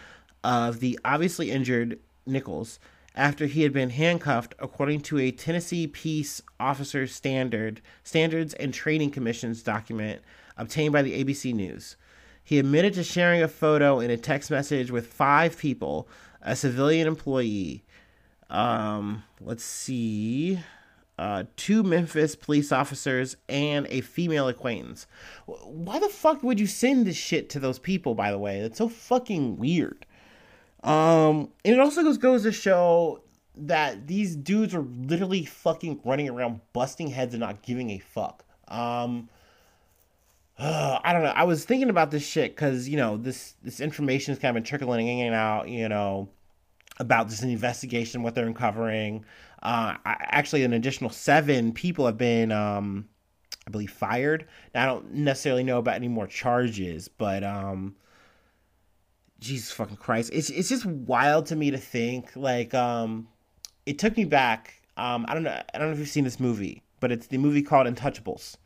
of 0.44 0.80
the 0.80 0.98
obviously 1.04 1.50
injured 1.50 1.98
Nichols 2.26 2.78
after 3.14 3.46
he 3.46 3.62
had 3.62 3.72
been 3.72 3.90
handcuffed, 3.90 4.54
according 4.58 5.00
to 5.02 5.18
a 5.18 5.30
Tennessee 5.30 5.86
Peace 5.86 6.40
Officer 6.58 7.06
Standard 7.06 7.82
Standards 8.02 8.54
and 8.54 8.72
Training 8.72 9.10
Commission's 9.10 9.62
document 9.62 10.22
obtained 10.56 10.92
by 10.92 11.02
the 11.02 11.22
ABC 11.22 11.52
News. 11.52 11.96
He 12.44 12.58
admitted 12.58 12.94
to 12.94 13.04
sharing 13.04 13.42
a 13.42 13.48
photo 13.48 14.00
in 14.00 14.10
a 14.10 14.16
text 14.16 14.50
message 14.50 14.90
with 14.90 15.06
five 15.06 15.58
people, 15.58 16.08
a 16.40 16.56
civilian 16.56 17.06
employee. 17.06 17.84
Um, 18.50 19.24
let's 19.40 19.64
see 19.64 20.58
uh, 21.22 21.44
two 21.56 21.84
Memphis 21.84 22.34
police 22.34 22.72
officers, 22.72 23.36
and 23.48 23.86
a 23.90 24.00
female 24.00 24.48
acquaintance. 24.48 25.06
Why 25.46 26.00
the 26.00 26.08
fuck 26.08 26.42
would 26.42 26.58
you 26.58 26.66
send 26.66 27.06
this 27.06 27.16
shit 27.16 27.48
to 27.50 27.60
those 27.60 27.78
people, 27.78 28.16
by 28.16 28.32
the 28.32 28.38
way? 28.38 28.60
That's 28.60 28.78
so 28.78 28.88
fucking 28.88 29.56
weird. 29.56 30.04
Um, 30.82 31.50
and 31.64 31.74
it 31.74 31.78
also 31.78 32.02
goes, 32.02 32.18
goes 32.18 32.42
to 32.42 32.50
show 32.50 33.22
that 33.56 34.08
these 34.08 34.34
dudes 34.34 34.74
are 34.74 34.82
literally 34.82 35.44
fucking 35.44 36.00
running 36.04 36.28
around 36.28 36.60
busting 36.72 37.06
heads 37.06 37.34
and 37.34 37.40
not 37.40 37.62
giving 37.62 37.90
a 37.90 37.98
fuck. 37.98 38.44
Um, 38.66 39.28
uh, 40.58 40.98
I 41.04 41.12
don't 41.12 41.22
know. 41.22 41.28
I 41.28 41.44
was 41.44 41.64
thinking 41.64 41.88
about 41.88 42.10
this 42.10 42.26
shit 42.26 42.56
because, 42.56 42.88
you 42.88 42.96
know, 42.96 43.16
this, 43.16 43.54
this 43.62 43.78
information 43.78 44.32
is 44.32 44.40
kind 44.40 44.56
of 44.56 44.60
been 44.60 44.68
trickling 44.68 45.06
in 45.06 45.26
and 45.26 45.36
out, 45.36 45.68
you 45.68 45.88
know, 45.88 46.30
about 46.98 47.28
this 47.28 47.44
investigation, 47.44 48.24
what 48.24 48.34
they're 48.34 48.44
uncovering. 48.46 49.24
Uh, 49.62 49.96
actually, 50.04 50.64
an 50.64 50.72
additional 50.72 51.10
seven 51.10 51.72
people 51.72 52.06
have 52.06 52.18
been, 52.18 52.50
um, 52.50 53.08
I 53.66 53.70
believe, 53.70 53.92
fired. 53.92 54.46
Now, 54.74 54.82
I 54.82 54.86
don't 54.86 55.14
necessarily 55.14 55.62
know 55.62 55.78
about 55.78 55.94
any 55.94 56.08
more 56.08 56.26
charges, 56.26 57.06
but 57.06 57.44
um, 57.44 57.94
Jesus 59.38 59.70
fucking 59.70 59.96
Christ, 59.96 60.30
it's 60.32 60.50
it's 60.50 60.68
just 60.68 60.84
wild 60.84 61.46
to 61.46 61.56
me 61.56 61.70
to 61.70 61.78
think 61.78 62.34
like 62.34 62.74
um, 62.74 63.28
it 63.86 63.98
took 63.98 64.16
me 64.16 64.24
back. 64.24 64.74
Um, 64.96 65.26
I 65.28 65.34
don't 65.34 65.44
know. 65.44 65.62
I 65.74 65.78
don't 65.78 65.88
know 65.88 65.92
if 65.92 65.98
you've 65.98 66.08
seen 66.08 66.24
this 66.24 66.40
movie, 66.40 66.82
but 67.00 67.12
it's 67.12 67.28
the 67.28 67.38
movie 67.38 67.62
called 67.62 67.86
Untouchables, 67.86 68.56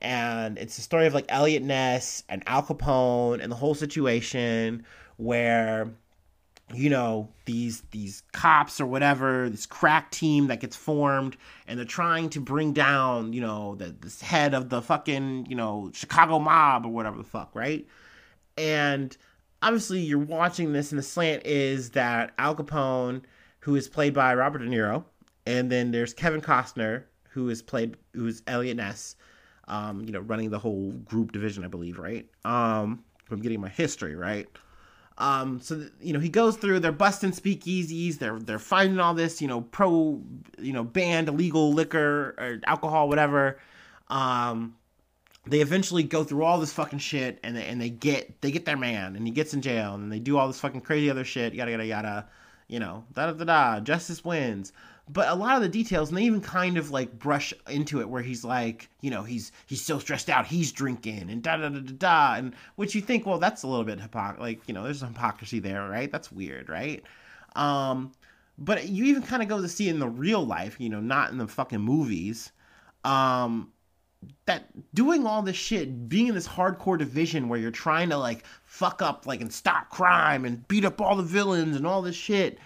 and 0.00 0.58
it's 0.58 0.76
the 0.76 0.82
story 0.82 1.06
of 1.06 1.14
like 1.14 1.26
Eliot 1.28 1.62
Ness 1.62 2.24
and 2.28 2.42
Al 2.46 2.62
Capone 2.62 3.40
and 3.40 3.50
the 3.50 3.56
whole 3.56 3.74
situation 3.74 4.84
where 5.18 5.92
you 6.74 6.90
know 6.90 7.28
these 7.44 7.82
these 7.90 8.22
cops 8.32 8.80
or 8.80 8.86
whatever 8.86 9.48
this 9.48 9.66
crack 9.66 10.10
team 10.10 10.46
that 10.46 10.60
gets 10.60 10.76
formed 10.76 11.36
and 11.66 11.78
they're 11.78 11.86
trying 11.86 12.28
to 12.30 12.40
bring 12.40 12.72
down 12.72 13.32
you 13.32 13.40
know 13.40 13.74
the 13.76 13.94
this 14.00 14.20
head 14.20 14.54
of 14.54 14.68
the 14.68 14.80
fucking 14.80 15.46
you 15.48 15.56
know 15.56 15.90
chicago 15.92 16.38
mob 16.38 16.86
or 16.86 16.90
whatever 16.90 17.16
the 17.16 17.24
fuck 17.24 17.50
right? 17.54 17.86
And 18.58 19.16
obviously 19.62 20.00
you're 20.00 20.18
watching 20.18 20.72
this 20.72 20.92
and 20.92 20.98
the 20.98 21.02
slant 21.02 21.46
is 21.46 21.90
that 21.90 22.32
al 22.38 22.54
capone 22.54 23.22
who 23.60 23.76
is 23.76 23.88
played 23.88 24.12
by 24.12 24.34
robert 24.34 24.58
de 24.58 24.66
niro 24.66 25.04
and 25.46 25.70
then 25.70 25.90
there's 25.90 26.12
kevin 26.12 26.40
costner 26.40 27.04
who 27.30 27.48
is 27.48 27.62
played 27.62 27.96
who 28.12 28.26
is 28.26 28.42
eliot 28.46 28.76
ness 28.76 29.16
um, 29.68 30.04
you 30.04 30.12
know 30.12 30.20
running 30.20 30.50
the 30.50 30.58
whole 30.58 30.90
group 31.04 31.32
division 31.32 31.64
i 31.64 31.68
believe 31.68 31.98
right? 31.98 32.26
Um 32.44 33.04
i'm 33.30 33.40
getting 33.40 33.60
my 33.60 33.68
history 33.68 34.16
right 34.16 34.48
um, 35.18 35.60
so 35.60 35.86
you 36.00 36.12
know 36.12 36.20
he 36.20 36.28
goes 36.28 36.56
through. 36.56 36.80
They're 36.80 36.92
busting 36.92 37.32
speakeasies. 37.32 38.18
They're 38.18 38.38
they're 38.38 38.58
finding 38.58 38.98
all 39.00 39.14
this 39.14 39.42
you 39.42 39.48
know 39.48 39.60
pro 39.60 40.20
you 40.58 40.72
know 40.72 40.84
banned 40.84 41.28
illegal 41.28 41.72
liquor 41.72 42.34
or 42.38 42.60
alcohol 42.66 43.08
whatever. 43.08 43.58
Um, 44.08 44.76
they 45.46 45.60
eventually 45.60 46.02
go 46.02 46.24
through 46.24 46.44
all 46.44 46.58
this 46.60 46.72
fucking 46.72 47.00
shit 47.00 47.38
and 47.42 47.56
they 47.56 47.64
and 47.66 47.80
they 47.80 47.90
get 47.90 48.40
they 48.40 48.50
get 48.50 48.64
their 48.64 48.76
man 48.76 49.16
and 49.16 49.26
he 49.26 49.32
gets 49.32 49.54
in 49.54 49.60
jail 49.60 49.94
and 49.94 50.10
they 50.10 50.18
do 50.18 50.38
all 50.38 50.46
this 50.46 50.60
fucking 50.60 50.80
crazy 50.80 51.10
other 51.10 51.24
shit. 51.24 51.54
Yada 51.54 51.72
yada 51.72 51.84
yada. 51.84 52.28
You 52.72 52.80
know 52.80 53.04
da 53.12 53.26
da 53.26 53.32
da 53.32 53.44
da. 53.44 53.80
Justice 53.80 54.24
wins. 54.24 54.72
But 55.06 55.28
a 55.28 55.34
lot 55.34 55.56
of 55.56 55.62
the 55.62 55.68
details 55.68 56.08
and 56.08 56.16
they 56.16 56.22
even 56.22 56.40
kind 56.40 56.78
of 56.78 56.90
like 56.90 57.18
brush 57.18 57.52
into 57.68 58.00
it 58.00 58.08
where 58.08 58.22
he's 58.22 58.44
like 58.44 58.88
you 59.02 59.10
know 59.10 59.24
he's 59.24 59.52
he's 59.66 59.84
so 59.84 59.98
stressed 59.98 60.30
out 60.30 60.46
he's 60.46 60.72
drinking 60.72 61.28
and 61.28 61.42
da 61.42 61.58
da 61.58 61.68
da 61.68 61.80
da 61.80 61.92
da 61.98 62.34
and 62.38 62.54
which 62.76 62.94
you 62.94 63.02
think 63.02 63.26
well 63.26 63.38
that's 63.38 63.62
a 63.62 63.66
little 63.66 63.84
bit 63.84 64.00
hypocrisy 64.00 64.40
like 64.40 64.60
you 64.66 64.72
know 64.72 64.84
there's 64.84 65.02
hypocrisy 65.02 65.58
there 65.58 65.86
right? 65.86 66.10
That's 66.10 66.32
weird 66.32 66.70
right? 66.70 67.02
Um 67.56 68.12
but 68.56 68.88
you 68.88 69.04
even 69.04 69.22
kind 69.22 69.42
of 69.42 69.48
go 69.50 69.60
to 69.60 69.68
see 69.68 69.88
it 69.88 69.90
in 69.90 69.98
the 69.98 70.08
real 70.08 70.42
life 70.42 70.80
you 70.80 70.88
know 70.88 71.00
not 71.00 71.30
in 71.30 71.36
the 71.36 71.48
fucking 71.48 71.80
movies. 71.80 72.52
Um 73.04 73.70
that 74.46 74.64
doing 74.94 75.26
all 75.26 75.42
this 75.42 75.56
shit, 75.56 76.08
being 76.08 76.28
in 76.28 76.34
this 76.34 76.48
hardcore 76.48 76.98
division 76.98 77.48
where 77.48 77.58
you're 77.58 77.70
trying 77.70 78.10
to 78.10 78.16
like 78.16 78.44
fuck 78.64 79.02
up 79.02 79.26
like 79.26 79.40
and 79.40 79.52
stop 79.52 79.90
crime 79.90 80.44
and 80.44 80.66
beat 80.68 80.84
up 80.84 81.00
all 81.00 81.16
the 81.16 81.22
villains 81.22 81.76
and 81.76 81.86
all 81.86 82.02
this 82.02 82.16
shit, 82.16 82.58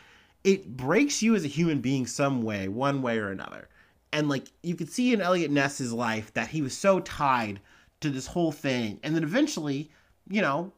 it 0.44 0.76
breaks 0.76 1.22
you 1.22 1.34
as 1.34 1.44
a 1.44 1.48
human 1.48 1.80
being 1.80 2.06
some 2.06 2.42
way, 2.42 2.68
one 2.68 3.02
way 3.02 3.18
or 3.18 3.30
another. 3.30 3.68
And 4.12 4.28
like 4.28 4.46
you 4.62 4.74
could 4.74 4.90
see 4.90 5.12
in 5.12 5.20
Eliot 5.20 5.50
Ness's 5.50 5.92
life 5.92 6.32
that 6.34 6.48
he 6.48 6.62
was 6.62 6.76
so 6.76 7.00
tied 7.00 7.60
to 8.00 8.10
this 8.10 8.26
whole 8.26 8.52
thing. 8.52 8.98
And 9.02 9.14
then 9.14 9.22
eventually, 9.22 9.90
you 10.28 10.42
know, 10.42 10.72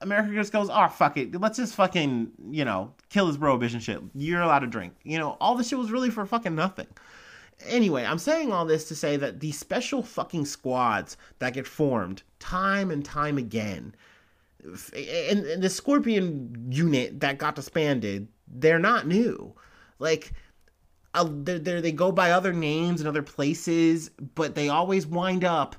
America 0.00 0.32
just 0.34 0.52
goes, 0.52 0.68
oh, 0.70 0.88
fuck 0.88 1.16
it. 1.16 1.38
Let's 1.40 1.56
just 1.56 1.74
fucking, 1.74 2.30
you 2.50 2.64
know, 2.64 2.92
kill 3.08 3.26
this 3.26 3.36
prohibition 3.36 3.80
shit. 3.80 4.00
You're 4.14 4.42
allowed 4.42 4.60
to 4.60 4.66
drink. 4.66 4.94
You 5.02 5.18
know, 5.18 5.36
all 5.40 5.54
this 5.54 5.68
shit 5.68 5.78
was 5.78 5.90
really 5.90 6.10
for 6.10 6.26
fucking 6.26 6.54
nothing. 6.54 6.86
Anyway, 7.66 8.04
I'm 8.04 8.18
saying 8.18 8.52
all 8.52 8.64
this 8.64 8.88
to 8.88 8.94
say 8.94 9.16
that 9.16 9.40
these 9.40 9.58
special 9.58 10.02
fucking 10.02 10.46
squads 10.46 11.16
that 11.38 11.54
get 11.54 11.66
formed 11.66 12.22
time 12.38 12.90
and 12.90 13.04
time 13.04 13.38
again, 13.38 13.94
and, 14.64 15.44
and 15.44 15.62
the 15.62 15.70
Scorpion 15.70 16.68
unit 16.70 17.20
that 17.20 17.38
got 17.38 17.54
disbanded, 17.54 18.28
they're 18.48 18.78
not 18.78 19.06
new. 19.06 19.54
Like, 19.98 20.32
uh, 21.14 21.28
they're, 21.30 21.58
they're, 21.58 21.80
they 21.80 21.92
go 21.92 22.12
by 22.12 22.30
other 22.30 22.52
names 22.52 23.00
and 23.00 23.08
other 23.08 23.22
places, 23.22 24.10
but 24.34 24.54
they 24.54 24.68
always 24.68 25.06
wind 25.06 25.44
up 25.44 25.76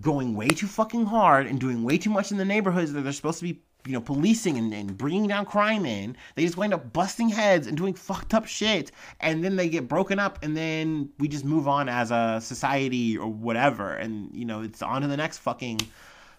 going 0.00 0.34
way 0.34 0.48
too 0.48 0.66
fucking 0.66 1.06
hard 1.06 1.46
and 1.46 1.60
doing 1.60 1.82
way 1.82 1.98
too 1.98 2.10
much 2.10 2.30
in 2.30 2.38
the 2.38 2.44
neighborhoods 2.44 2.92
that 2.92 3.02
they're 3.02 3.12
supposed 3.12 3.38
to 3.38 3.44
be, 3.44 3.62
you 3.86 3.92
know, 3.92 4.00
policing 4.00 4.56
and, 4.56 4.72
and 4.72 4.96
bringing 4.96 5.26
down 5.26 5.44
crime 5.44 5.84
in. 5.84 6.16
They 6.34 6.44
just 6.44 6.56
wind 6.56 6.72
up 6.72 6.92
busting 6.92 7.28
heads 7.28 7.66
and 7.66 7.76
doing 7.76 7.94
fucked 7.94 8.34
up 8.34 8.46
shit, 8.46 8.92
and 9.20 9.42
then 9.42 9.56
they 9.56 9.68
get 9.68 9.88
broken 9.88 10.18
up, 10.18 10.38
and 10.42 10.56
then 10.56 11.10
we 11.18 11.28
just 11.28 11.44
move 11.44 11.66
on 11.66 11.88
as 11.88 12.10
a 12.10 12.40
society 12.40 13.16
or 13.16 13.28
whatever, 13.28 13.94
and 13.94 14.30
you 14.34 14.44
know, 14.44 14.62
it's 14.62 14.82
on 14.82 15.02
to 15.02 15.08
the 15.08 15.16
next 15.16 15.38
fucking 15.38 15.80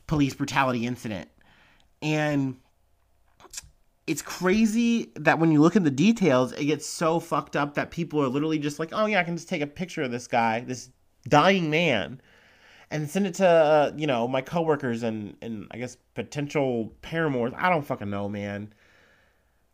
police 0.07 0.33
brutality 0.33 0.85
incident. 0.85 1.29
And 2.01 2.57
it's 4.05 4.21
crazy 4.21 5.11
that 5.15 5.39
when 5.39 5.51
you 5.51 5.61
look 5.61 5.75
in 5.75 5.83
the 5.83 5.91
details, 5.91 6.51
it 6.53 6.65
gets 6.65 6.85
so 6.85 7.19
fucked 7.19 7.55
up 7.55 7.75
that 7.75 7.91
people 7.91 8.21
are 8.21 8.27
literally 8.27 8.59
just 8.59 8.79
like, 8.79 8.89
oh 8.91 9.05
yeah, 9.05 9.19
I 9.19 9.23
can 9.23 9.37
just 9.37 9.47
take 9.47 9.61
a 9.61 9.67
picture 9.67 10.03
of 10.03 10.11
this 10.11 10.27
guy, 10.27 10.59
this 10.61 10.89
dying 11.29 11.69
man, 11.69 12.21
and 12.93 13.09
send 13.09 13.25
it 13.25 13.33
to 13.33 13.47
uh, 13.47 13.91
you 13.97 14.07
know 14.07 14.27
my 14.27 14.41
coworkers 14.41 15.03
and 15.03 15.35
and 15.41 15.67
I 15.71 15.77
guess 15.77 15.97
potential 16.13 16.93
paramours. 17.01 17.51
I 17.57 17.69
don't 17.69 17.81
fucking 17.81 18.09
know, 18.09 18.29
man. 18.29 18.71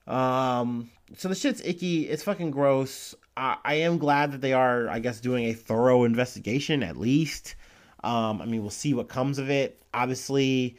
Um, 0.07 0.89
so 1.15 1.27
the 1.27 1.35
shit's 1.35 1.61
icky. 1.63 2.09
It's 2.09 2.23
fucking 2.23 2.49
gross. 2.49 3.13
I, 3.37 3.57
I 3.63 3.73
am 3.75 3.99
glad 3.99 4.31
that 4.31 4.41
they 4.41 4.53
are, 4.53 4.89
I 4.89 4.99
guess, 4.99 5.19
doing 5.19 5.45
a 5.45 5.53
thorough 5.53 6.05
investigation 6.05 6.81
at 6.81 6.97
least. 6.97 7.55
Um, 8.03 8.41
I 8.41 8.45
mean, 8.45 8.61
we'll 8.61 8.71
see 8.71 8.93
what 8.93 9.09
comes 9.09 9.37
of 9.37 9.49
it. 9.49 9.81
Obviously, 9.93 10.77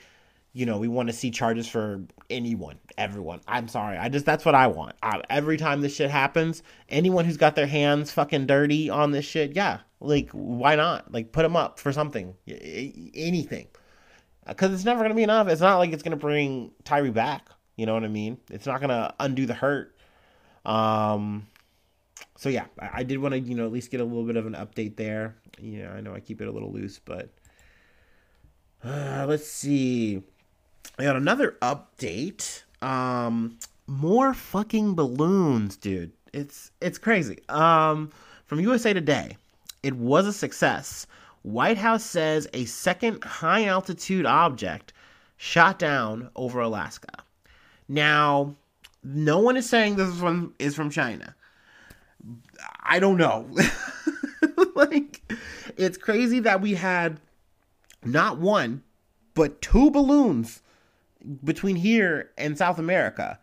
you 0.53 0.67
know, 0.67 0.79
we 0.79 0.89
want 0.89 1.09
to 1.09 1.13
see 1.13 1.31
charges 1.31 1.69
for 1.69 2.03
anyone, 2.29 2.79
everyone. 2.99 3.41
I'm 3.47 3.69
sorry. 3.69 3.99
I 3.99 4.09
just, 4.09 4.25
that's 4.25 4.45
what 4.45 4.55
I 4.55 4.67
want. 4.67 4.97
I, 5.03 5.21
every 5.31 5.59
time 5.59 5.81
this 5.81 5.95
shit 5.95 6.11
happens, 6.11 6.63
anyone 6.89 7.25
who's 7.25 7.37
got 7.37 7.55
their 7.55 7.67
hands 7.67 8.11
fucking 8.11 8.47
dirty 8.47 8.91
on 8.91 9.11
this 9.13 9.27
shit, 9.27 9.55
yeah, 9.55 9.81
like, 10.01 10.31
why 10.33 10.77
not? 10.77 11.13
Like, 11.13 11.33
put 11.33 11.43
them 11.43 11.57
up 11.57 11.79
for 11.79 11.93
something, 11.93 12.35
anything. 12.47 13.69
Because 14.47 14.73
it's 14.73 14.85
never 14.85 15.07
to 15.07 15.15
be 15.15 15.23
enough. 15.23 15.49
It's 15.49 15.61
not 15.61 15.79
like 15.79 15.93
it's 15.93 16.03
to 16.13 16.17
bring 16.17 16.73
Tyre 16.85 17.13
back. 17.13 17.49
You 17.77 17.87
know 17.87 17.95
what 17.95 18.05
I 18.05 18.09
mean? 18.09 18.39
It's 18.51 18.67
not 18.67 18.79
to 18.89 19.15
undo 19.21 19.47
the 19.47 19.55
hurt. 19.55 19.97
Um, 20.65 21.47
so 22.37 22.49
yeah, 22.49 22.67
I, 22.79 23.03
did 23.03 23.19
want 23.19 23.33
to, 23.33 23.41
you 23.41 23.55
know, 23.55 23.67
at 23.67 23.73
least 23.73 23.91
get 23.91 24.01
a 24.01 24.05
little 24.05 24.25
bit 24.25 24.37
of 24.37 24.47
an 24.47 24.55
update 24.55 24.97
there. 24.97 25.37
Yeah, 25.61 25.93
I 25.93 26.01
know 26.01 26.15
I 26.15 26.21
keep 26.21 26.41
it 26.41 26.49
a 26.49 26.51
little 26.51 26.73
loose, 26.73 26.99
but 26.99 27.31
uh, 28.85 29.27
let's 29.29 29.47
see. 29.47 30.23
I 30.99 31.05
got 31.05 31.17
another 31.17 31.57
update. 31.63 32.63
Um, 32.83 33.59
more 33.87 34.33
fucking 34.33 34.95
balloons, 34.95 35.77
dude. 35.77 36.13
It's 36.33 36.71
it's 36.81 36.99
crazy. 36.99 37.41
Um, 37.49 38.11
from 38.47 38.61
USA 38.61 38.93
Today, 38.93 39.37
it 39.83 39.95
was 39.97 40.27
a 40.27 40.33
success. 40.33 41.07
White 41.43 41.79
House 41.79 42.05
says 42.05 42.47
a 42.53 42.65
second 42.67 43.25
high 43.25 43.65
altitude 43.65 44.27
object 44.27 44.93
shot 45.37 45.79
down 45.79 46.31
over 46.37 46.61
Alaska. 46.61 47.25
Now, 47.89 48.57
no 49.03 49.39
one 49.39 49.57
is 49.57 49.69
saying 49.69 49.97
this 49.97 50.09
is 50.09 50.21
from 50.21 50.55
is 50.59 50.75
from 50.75 50.91
China. 50.91 51.35
I 52.83 52.99
don't 52.99 53.17
know. 53.17 53.49
like 54.75 55.23
it's 55.77 55.97
crazy 55.97 56.41
that 56.41 56.61
we 56.61 56.75
had 56.75 57.21
not 58.05 58.39
one 58.39 58.83
but 59.35 59.63
two 59.63 59.91
balloons 59.91 60.63
between 61.43 61.77
here 61.77 62.31
and 62.37 62.59
South 62.59 62.79
America. 62.79 63.39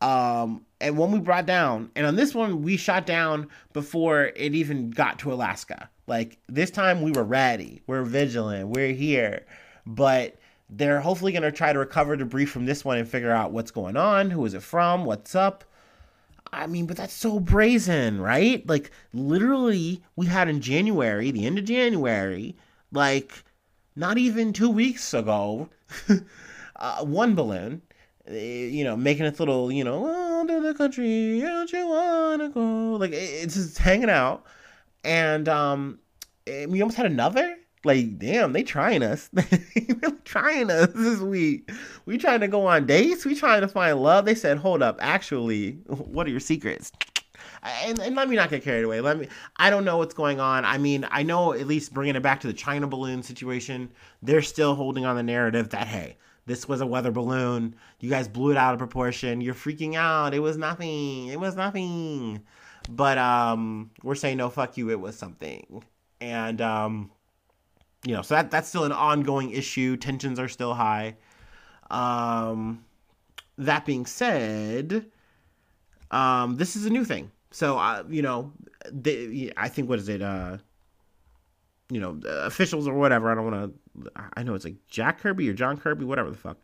Um 0.00 0.64
and 0.80 0.96
one 0.96 1.10
we 1.10 1.18
brought 1.18 1.46
down 1.46 1.90
and 1.96 2.06
on 2.06 2.16
this 2.16 2.34
one 2.34 2.62
we 2.62 2.76
shot 2.76 3.04
down 3.04 3.48
before 3.72 4.26
it 4.36 4.54
even 4.54 4.90
got 4.90 5.18
to 5.20 5.32
Alaska. 5.32 5.90
Like 6.06 6.38
this 6.48 6.70
time 6.70 7.02
we 7.02 7.12
were 7.12 7.24
ready. 7.24 7.82
We're 7.86 8.04
vigilant. 8.04 8.68
We're 8.68 8.92
here. 8.92 9.44
But 9.86 10.38
they're 10.70 11.00
hopefully 11.00 11.32
going 11.32 11.42
to 11.42 11.52
try 11.52 11.72
to 11.72 11.78
recover 11.78 12.16
debris 12.16 12.46
from 12.46 12.66
this 12.66 12.84
one 12.84 12.98
and 12.98 13.08
figure 13.08 13.32
out 13.32 13.52
what's 13.52 13.70
going 13.70 13.96
on, 13.96 14.30
who 14.30 14.44
is 14.44 14.54
it 14.54 14.62
from, 14.62 15.04
what's 15.04 15.34
up. 15.34 15.64
I 16.52 16.66
mean, 16.66 16.86
but 16.86 16.96
that's 16.96 17.14
so 17.14 17.40
brazen, 17.40 18.20
right? 18.20 18.66
Like, 18.66 18.90
literally, 19.12 20.02
we 20.16 20.26
had 20.26 20.48
in 20.48 20.60
January, 20.60 21.30
the 21.30 21.46
end 21.46 21.58
of 21.58 21.64
January, 21.64 22.56
like, 22.92 23.44
not 23.96 24.18
even 24.18 24.52
two 24.52 24.70
weeks 24.70 25.12
ago, 25.12 25.68
uh, 26.76 27.04
one 27.04 27.34
balloon, 27.34 27.82
you 28.30 28.84
know, 28.84 28.96
making 28.96 29.26
its 29.26 29.40
little, 29.40 29.70
you 29.72 29.84
know, 29.84 30.04
oh, 30.06 30.46
to 30.46 30.60
the 30.60 30.74
country, 30.74 31.40
don't 31.40 31.72
you 31.72 31.88
wanna 31.88 32.48
go? 32.50 32.96
Like, 32.96 33.12
it's 33.12 33.54
just 33.54 33.78
hanging 33.78 34.10
out. 34.10 34.44
And 35.04 35.48
um, 35.48 35.98
eh, 36.46 36.66
we 36.66 36.80
almost 36.82 36.96
had 36.96 37.06
another 37.06 37.56
like, 37.84 38.18
damn, 38.18 38.52
they 38.52 38.62
trying 38.62 39.02
us. 39.02 39.28
they 39.32 39.46
really 40.02 40.16
trying 40.24 40.70
us 40.70 40.88
this 40.94 41.20
week. 41.20 41.70
We 42.06 42.18
trying 42.18 42.40
to 42.40 42.48
go 42.48 42.66
on 42.66 42.86
dates. 42.86 43.24
We 43.24 43.34
trying 43.34 43.60
to 43.60 43.68
find 43.68 44.00
love. 44.00 44.24
They 44.24 44.34
said, 44.34 44.58
hold 44.58 44.82
up, 44.82 44.98
actually, 45.00 45.72
what 45.86 46.26
are 46.26 46.30
your 46.30 46.40
secrets? 46.40 46.92
And, 47.62 47.98
and 47.98 48.14
let 48.14 48.28
me 48.28 48.36
not 48.36 48.50
get 48.50 48.62
carried 48.62 48.84
away. 48.84 49.00
Let 49.00 49.18
me. 49.18 49.28
I 49.56 49.70
don't 49.70 49.84
know 49.84 49.98
what's 49.98 50.14
going 50.14 50.38
on. 50.38 50.64
I 50.64 50.78
mean, 50.78 51.06
I 51.10 51.22
know 51.22 51.52
at 51.52 51.66
least 51.66 51.92
bringing 51.92 52.14
it 52.14 52.22
back 52.22 52.40
to 52.40 52.46
the 52.46 52.52
China 52.52 52.86
balloon 52.86 53.22
situation, 53.22 53.90
they're 54.22 54.42
still 54.42 54.74
holding 54.74 55.04
on 55.04 55.16
the 55.16 55.22
narrative 55.22 55.70
that 55.70 55.86
hey, 55.86 56.16
this 56.48 56.66
was 56.66 56.80
a 56.80 56.86
weather 56.86 57.10
balloon. 57.10 57.76
You 58.00 58.08
guys 58.08 58.26
blew 58.26 58.50
it 58.50 58.56
out 58.56 58.72
of 58.72 58.78
proportion. 58.78 59.42
You're 59.42 59.54
freaking 59.54 59.94
out. 59.94 60.32
It 60.32 60.40
was 60.40 60.56
nothing. 60.56 61.28
It 61.28 61.38
was 61.38 61.54
nothing. 61.54 62.42
But 62.88 63.18
um, 63.18 63.90
we're 64.02 64.14
saying 64.14 64.38
no, 64.38 64.48
fuck 64.48 64.78
you. 64.78 64.90
It 64.90 64.98
was 64.98 65.14
something. 65.14 65.84
And 66.22 66.60
um, 66.62 67.10
you 68.04 68.14
know, 68.14 68.22
so 68.22 68.34
that 68.34 68.50
that's 68.50 68.68
still 68.68 68.84
an 68.84 68.92
ongoing 68.92 69.50
issue. 69.50 69.98
Tensions 69.98 70.40
are 70.40 70.48
still 70.48 70.72
high. 70.72 71.16
Um, 71.90 72.84
that 73.58 73.84
being 73.84 74.06
said, 74.06 75.04
um, 76.10 76.56
this 76.56 76.76
is 76.76 76.86
a 76.86 76.90
new 76.90 77.04
thing. 77.04 77.30
So, 77.50 77.78
uh, 77.78 78.04
you 78.08 78.22
know, 78.22 78.52
they, 78.90 79.52
I 79.56 79.68
think 79.68 79.90
what 79.90 79.98
is 79.98 80.08
it? 80.08 80.22
Uh, 80.22 80.58
you 81.90 82.00
know, 82.00 82.20
officials 82.26 82.86
or 82.86 82.94
whatever. 82.94 83.30
I 83.30 83.34
don't 83.34 83.50
want 83.50 83.74
to. 84.04 84.10
I 84.34 84.42
know 84.42 84.54
it's 84.54 84.64
like 84.64 84.76
Jack 84.88 85.20
Kirby 85.20 85.48
or 85.48 85.54
John 85.54 85.76
Kirby, 85.76 86.04
whatever 86.04 86.30
the 86.30 86.36
fuck. 86.36 86.58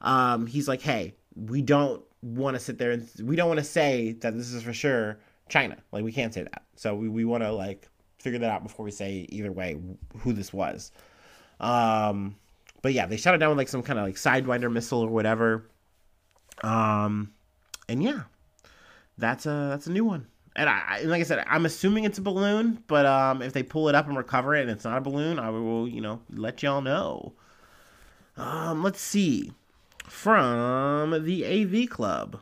Um, 0.00 0.46
he's 0.46 0.68
like, 0.68 0.80
hey, 0.80 1.14
we 1.34 1.62
don't 1.62 2.02
want 2.22 2.56
to 2.56 2.60
sit 2.60 2.78
there 2.78 2.92
and 2.92 3.08
we 3.22 3.36
don't 3.36 3.48
want 3.48 3.58
to 3.58 3.64
say 3.64 4.12
that 4.20 4.36
this 4.36 4.52
is 4.52 4.62
for 4.62 4.72
sure 4.72 5.18
China. 5.48 5.76
Like, 5.92 6.04
we 6.04 6.12
can't 6.12 6.32
say 6.32 6.42
that. 6.42 6.64
So 6.76 6.94
we, 6.94 7.08
we 7.08 7.24
want 7.24 7.42
to 7.42 7.52
like 7.52 7.88
figure 8.18 8.38
that 8.40 8.50
out 8.50 8.62
before 8.62 8.84
we 8.84 8.90
say 8.90 9.26
either 9.28 9.52
way 9.52 9.78
who 10.18 10.32
this 10.32 10.52
was. 10.52 10.92
Um, 11.60 12.36
but 12.82 12.92
yeah, 12.92 13.06
they 13.06 13.16
shot 13.16 13.34
it 13.34 13.38
down 13.38 13.50
with 13.50 13.58
like 13.58 13.68
some 13.68 13.82
kind 13.82 13.98
of 13.98 14.04
like 14.04 14.16
sidewinder 14.16 14.70
missile 14.70 15.00
or 15.00 15.08
whatever. 15.08 15.68
Um, 16.62 17.32
and 17.88 18.02
yeah, 18.02 18.22
that's 19.16 19.46
a 19.46 19.68
that's 19.70 19.86
a 19.86 19.92
new 19.92 20.04
one. 20.04 20.26
And 20.58 20.68
I, 20.68 21.02
like 21.04 21.20
I 21.20 21.22
said, 21.22 21.44
I'm 21.46 21.66
assuming 21.66 22.02
it's 22.02 22.18
a 22.18 22.22
balloon, 22.22 22.82
but 22.88 23.06
um, 23.06 23.42
if 23.42 23.52
they 23.52 23.62
pull 23.62 23.88
it 23.88 23.94
up 23.94 24.08
and 24.08 24.16
recover 24.16 24.56
it 24.56 24.62
and 24.62 24.70
it's 24.70 24.82
not 24.82 24.98
a 24.98 25.00
balloon, 25.00 25.38
I 25.38 25.50
will, 25.50 25.86
you 25.86 26.00
know, 26.00 26.20
let 26.30 26.64
y'all 26.64 26.80
know. 26.80 27.34
Um, 28.36 28.82
let's 28.82 29.00
see, 29.00 29.52
from 30.08 31.24
the 31.24 31.46
AV 31.46 31.88
Club, 31.88 32.40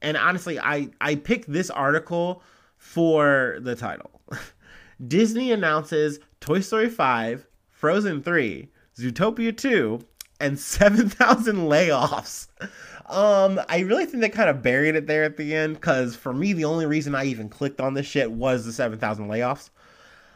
and 0.00 0.16
honestly, 0.16 0.58
I 0.58 0.88
I 1.02 1.16
picked 1.16 1.52
this 1.52 1.68
article 1.68 2.42
for 2.78 3.58
the 3.60 3.76
title. 3.76 4.22
Disney 5.06 5.52
announces 5.52 6.20
Toy 6.40 6.60
Story 6.60 6.88
5, 6.88 7.46
Frozen 7.70 8.22
3, 8.22 8.70
Zootopia 8.96 9.54
2, 9.54 10.00
and 10.40 10.58
7,000 10.58 11.56
layoffs. 11.56 12.46
Um, 13.06 13.60
I 13.68 13.80
really 13.80 14.06
think 14.06 14.22
they 14.22 14.28
kind 14.28 14.48
of 14.48 14.62
buried 14.62 14.94
it 14.94 15.06
there 15.06 15.24
at 15.24 15.36
the 15.36 15.54
end 15.54 15.74
because 15.74 16.16
for 16.16 16.32
me, 16.32 16.52
the 16.52 16.64
only 16.64 16.86
reason 16.86 17.14
I 17.14 17.24
even 17.24 17.48
clicked 17.48 17.80
on 17.80 17.94
this 17.94 18.06
shit 18.06 18.30
was 18.30 18.64
the 18.64 18.72
7,000 18.72 19.28
layoffs. 19.28 19.70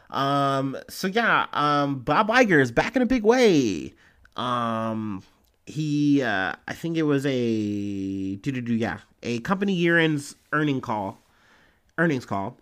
Um, 0.09 0.77
so 0.87 1.07
yeah, 1.07 1.47
um, 1.53 1.99
Bob 1.99 2.29
Iger 2.29 2.61
is 2.61 2.71
back 2.71 2.95
in 2.95 3.01
a 3.01 3.05
big 3.05 3.23
way. 3.23 3.93
Um, 4.35 5.23
he, 5.65 6.21
uh, 6.21 6.53
I 6.67 6.73
think 6.73 6.97
it 6.97 7.03
was 7.03 7.25
a, 7.25 8.35
do 8.37 8.51
do 8.51 8.61
do, 8.61 8.73
yeah, 8.73 8.99
a 9.23 9.39
company 9.39 9.73
year 9.73 9.97
ends 9.97 10.35
earning 10.51 10.81
call, 10.81 11.19
earnings 11.97 12.25
call 12.25 12.57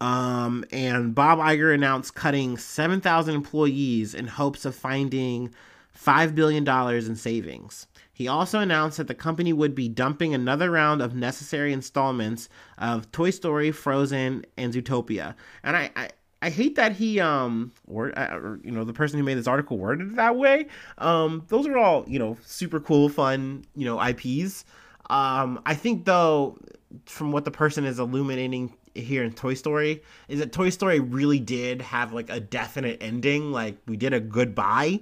um, 0.00 0.64
and 0.72 1.14
Bob 1.14 1.38
Iger 1.38 1.74
announced 1.74 2.14
cutting 2.14 2.56
7,000 2.56 3.34
employees 3.34 4.14
in 4.14 4.26
hopes 4.26 4.64
of 4.64 4.74
finding 4.74 5.54
$5 5.96 6.34
billion 6.34 6.66
in 6.66 7.16
savings. 7.16 7.86
He 8.20 8.28
also 8.28 8.58
announced 8.58 8.98
that 8.98 9.08
the 9.08 9.14
company 9.14 9.54
would 9.54 9.74
be 9.74 9.88
dumping 9.88 10.34
another 10.34 10.70
round 10.70 11.00
of 11.00 11.14
necessary 11.14 11.72
installments 11.72 12.50
of 12.76 13.10
Toy 13.12 13.30
Story, 13.30 13.72
Frozen, 13.72 14.44
and 14.58 14.74
Zootopia. 14.74 15.34
And 15.64 15.74
I, 15.74 15.90
I, 15.96 16.10
I 16.42 16.50
hate 16.50 16.74
that 16.74 16.92
he, 16.92 17.18
um, 17.18 17.72
or, 17.88 18.12
uh, 18.18 18.36
or, 18.36 18.60
you 18.62 18.72
know, 18.72 18.84
the 18.84 18.92
person 18.92 19.18
who 19.18 19.24
made 19.24 19.38
this 19.38 19.46
article 19.46 19.78
worded 19.78 20.08
it 20.08 20.16
that 20.16 20.36
way. 20.36 20.66
Um, 20.98 21.46
those 21.48 21.66
are 21.66 21.78
all, 21.78 22.04
you 22.06 22.18
know, 22.18 22.36
super 22.44 22.78
cool, 22.78 23.08
fun, 23.08 23.64
you 23.74 23.86
know, 23.86 23.98
IPs. 23.98 24.66
Um, 25.08 25.62
I 25.64 25.74
think 25.74 26.04
though, 26.04 26.58
from 27.06 27.32
what 27.32 27.46
the 27.46 27.50
person 27.50 27.86
is 27.86 27.98
illuminating 27.98 28.76
here 28.94 29.24
in 29.24 29.32
Toy 29.32 29.54
Story 29.54 30.02
is 30.28 30.40
that 30.40 30.52
Toy 30.52 30.68
Story 30.68 31.00
really 31.00 31.40
did 31.40 31.80
have 31.80 32.12
like 32.12 32.28
a 32.28 32.38
definite 32.38 32.98
ending. 33.00 33.50
Like 33.50 33.78
we 33.86 33.96
did 33.96 34.12
a 34.12 34.20
goodbye, 34.20 35.00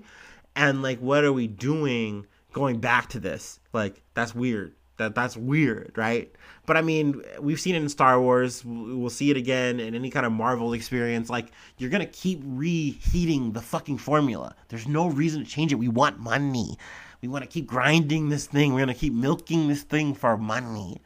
and 0.55 0.83
like 0.83 1.01
what 1.01 1.25
are 1.25 1.33
we 1.33 1.49
doing 1.49 2.25
going 2.59 2.81
back 2.81 3.09
to 3.11 3.21
this? 3.21 3.61
Like 3.73 4.03
that's 4.15 4.35
weird. 4.35 4.75
That 4.99 5.15
that's 5.15 5.37
weird, 5.37 5.93
right? 5.97 6.31
But 6.67 6.77
I 6.77 6.83
mean, 6.83 7.23
we've 7.41 7.61
seen 7.61 7.75
it 7.77 7.83
in 7.83 7.89
Star 7.89 8.21
Wars. 8.21 8.65
We'll 8.65 9.11
see 9.11 9.31
it 9.31 9.37
again 9.37 9.81
in 9.81 9.95
any 9.95 10.11
kind 10.11 10.27
of 10.27 10.33
Marvel 10.33 10.73
experience. 10.73 11.31
Like 11.31 11.53
you're 11.79 11.91
gonna 11.91 12.07
keep 12.07 12.43
reheating 12.45 13.53
the 13.53 13.63
fucking 13.63 13.99
formula. 13.99 14.55
There's 14.69 14.89
no 14.89 15.09
reason 15.09 15.45
to 15.45 15.49
change 15.49 15.73
it. 15.73 15.77
We 15.77 15.89
want 15.89 16.19
money. 16.19 16.77
We 17.23 17.29
want 17.29 17.45
to 17.45 17.49
keep 17.49 17.67
grinding 17.67 18.29
this 18.29 18.47
thing. 18.47 18.75
We're 18.75 18.81
gonna 18.81 18.95
keep 18.95 19.15
milking 19.15 19.69
this 19.69 19.83
thing 19.83 20.15
for 20.15 20.37
money. 20.37 21.01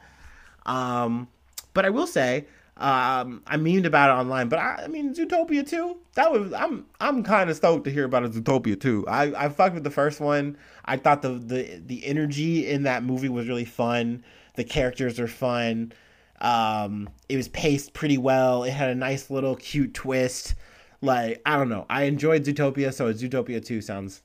Um, 0.64 1.28
but 1.74 1.84
I 1.84 1.90
will 1.90 2.06
say 2.06 2.46
um, 2.82 3.42
I 3.46 3.56
memed 3.58 3.86
about 3.86 4.10
it 4.10 4.20
online, 4.20 4.48
but 4.48 4.58
I, 4.58 4.82
I 4.82 4.86
mean 4.88 5.14
Zootopia 5.14 5.66
2. 5.66 5.96
That 6.14 6.32
was 6.32 6.52
I'm 6.52 6.84
I'm 7.00 7.22
kind 7.22 7.48
of 7.48 7.54
stoked 7.54 7.84
to 7.84 7.92
hear 7.92 8.04
about 8.04 8.24
a 8.24 8.28
Zootopia 8.28 8.78
2. 8.78 9.06
I 9.06 9.44
I 9.44 9.48
fucked 9.50 9.74
with 9.74 9.84
the 9.84 9.90
first 9.90 10.18
one. 10.18 10.58
I 10.84 10.96
thought 10.96 11.22
the 11.22 11.34
the 11.34 11.80
the 11.86 12.04
energy 12.04 12.68
in 12.68 12.82
that 12.82 13.04
movie 13.04 13.28
was 13.28 13.46
really 13.46 13.64
fun. 13.64 14.24
The 14.56 14.64
characters 14.64 15.20
are 15.20 15.28
fun. 15.28 15.92
Um, 16.40 17.08
it 17.28 17.36
was 17.36 17.46
paced 17.48 17.94
pretty 17.94 18.18
well. 18.18 18.64
It 18.64 18.72
had 18.72 18.90
a 18.90 18.96
nice 18.96 19.30
little 19.30 19.54
cute 19.54 19.94
twist. 19.94 20.56
Like 21.00 21.40
I 21.46 21.56
don't 21.56 21.68
know, 21.68 21.86
I 21.88 22.04
enjoyed 22.04 22.44
Zootopia, 22.44 22.92
so 22.92 23.12
Zootopia 23.12 23.64
2 23.64 23.80
sounds 23.80 24.22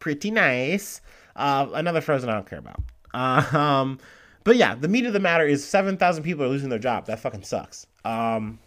pretty 0.00 0.32
nice. 0.32 1.00
Uh, 1.36 1.68
another 1.72 2.00
Frozen 2.00 2.30
I 2.30 2.34
don't 2.34 2.50
care 2.50 2.58
about. 2.58 2.82
Uh, 3.14 3.56
um, 3.56 3.98
but 4.46 4.54
yeah, 4.54 4.76
the 4.76 4.86
meat 4.86 5.04
of 5.04 5.12
the 5.12 5.18
matter 5.18 5.44
is 5.44 5.66
7,000 5.66 6.22
people 6.22 6.44
are 6.44 6.48
losing 6.48 6.68
their 6.68 6.78
job. 6.78 7.06
That 7.06 7.18
fucking 7.18 7.42
sucks. 7.42 7.84
Um, 8.04 8.60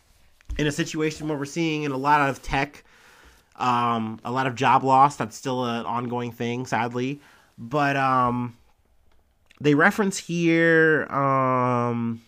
in 0.58 0.68
a 0.68 0.74
situation 0.74 1.30
where 1.30 1.38
we're 1.38 1.46
seeing 1.46 1.84
in 1.84 1.94
a 1.94 1.98
lot 1.98 2.30
of 2.30 2.42
tech, 2.42 2.84
um, 3.56 4.20
a 4.26 4.32
lot 4.32 4.46
of 4.46 4.56
job 4.56 4.84
loss, 4.84 5.15
that's 5.15 5.38
still 5.38 5.63
an 5.63 5.86
ongoing 5.86 6.34
thing, 6.34 6.65
sadly. 6.65 7.22
But 7.58 7.96
um, 7.96 8.58
they 9.62 9.74
reference 9.74 10.18
here, 10.18 11.06
um, 11.06 12.24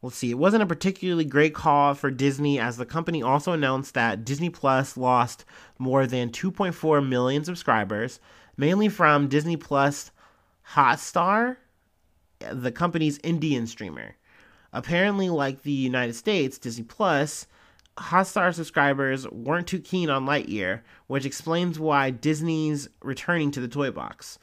let's 0.00 0.14
see, 0.14 0.30
it 0.30 0.38
wasn't 0.38 0.62
a 0.62 0.66
particularly 0.66 1.24
great 1.24 1.52
call 1.52 1.94
for 1.94 2.12
Disney 2.12 2.60
as 2.60 2.76
the 2.76 2.86
company 2.86 3.24
also 3.24 3.54
announced 3.54 3.94
that 3.94 4.24
Disney 4.24 4.50
Plus 4.50 4.96
lost 4.96 5.44
more 5.80 6.06
than 6.06 6.30
2.4 6.30 7.08
million 7.08 7.42
subscribers, 7.42 8.20
mainly 8.56 8.88
from 8.88 9.26
Disney 9.26 9.56
Plus 9.56 10.12
Hotstar 10.74 11.56
the 12.38 12.72
company's 12.72 13.18
Indian 13.22 13.66
streamer. 13.66 14.16
Apparently, 14.72 15.30
like 15.30 15.62
the 15.62 15.72
United 15.72 16.14
States, 16.14 16.58
Disney 16.58 16.84
Plus, 16.84 17.46
Hotstar 17.96 18.54
subscribers 18.54 19.26
weren't 19.30 19.66
too 19.66 19.78
keen 19.78 20.10
on 20.10 20.26
Lightyear, 20.26 20.82
which 21.06 21.24
explains 21.24 21.78
why 21.78 22.10
Disney's 22.10 22.88
returning 23.02 23.50
to 23.52 23.60
the 23.60 23.68
toy 23.68 23.90
box. 23.90 24.38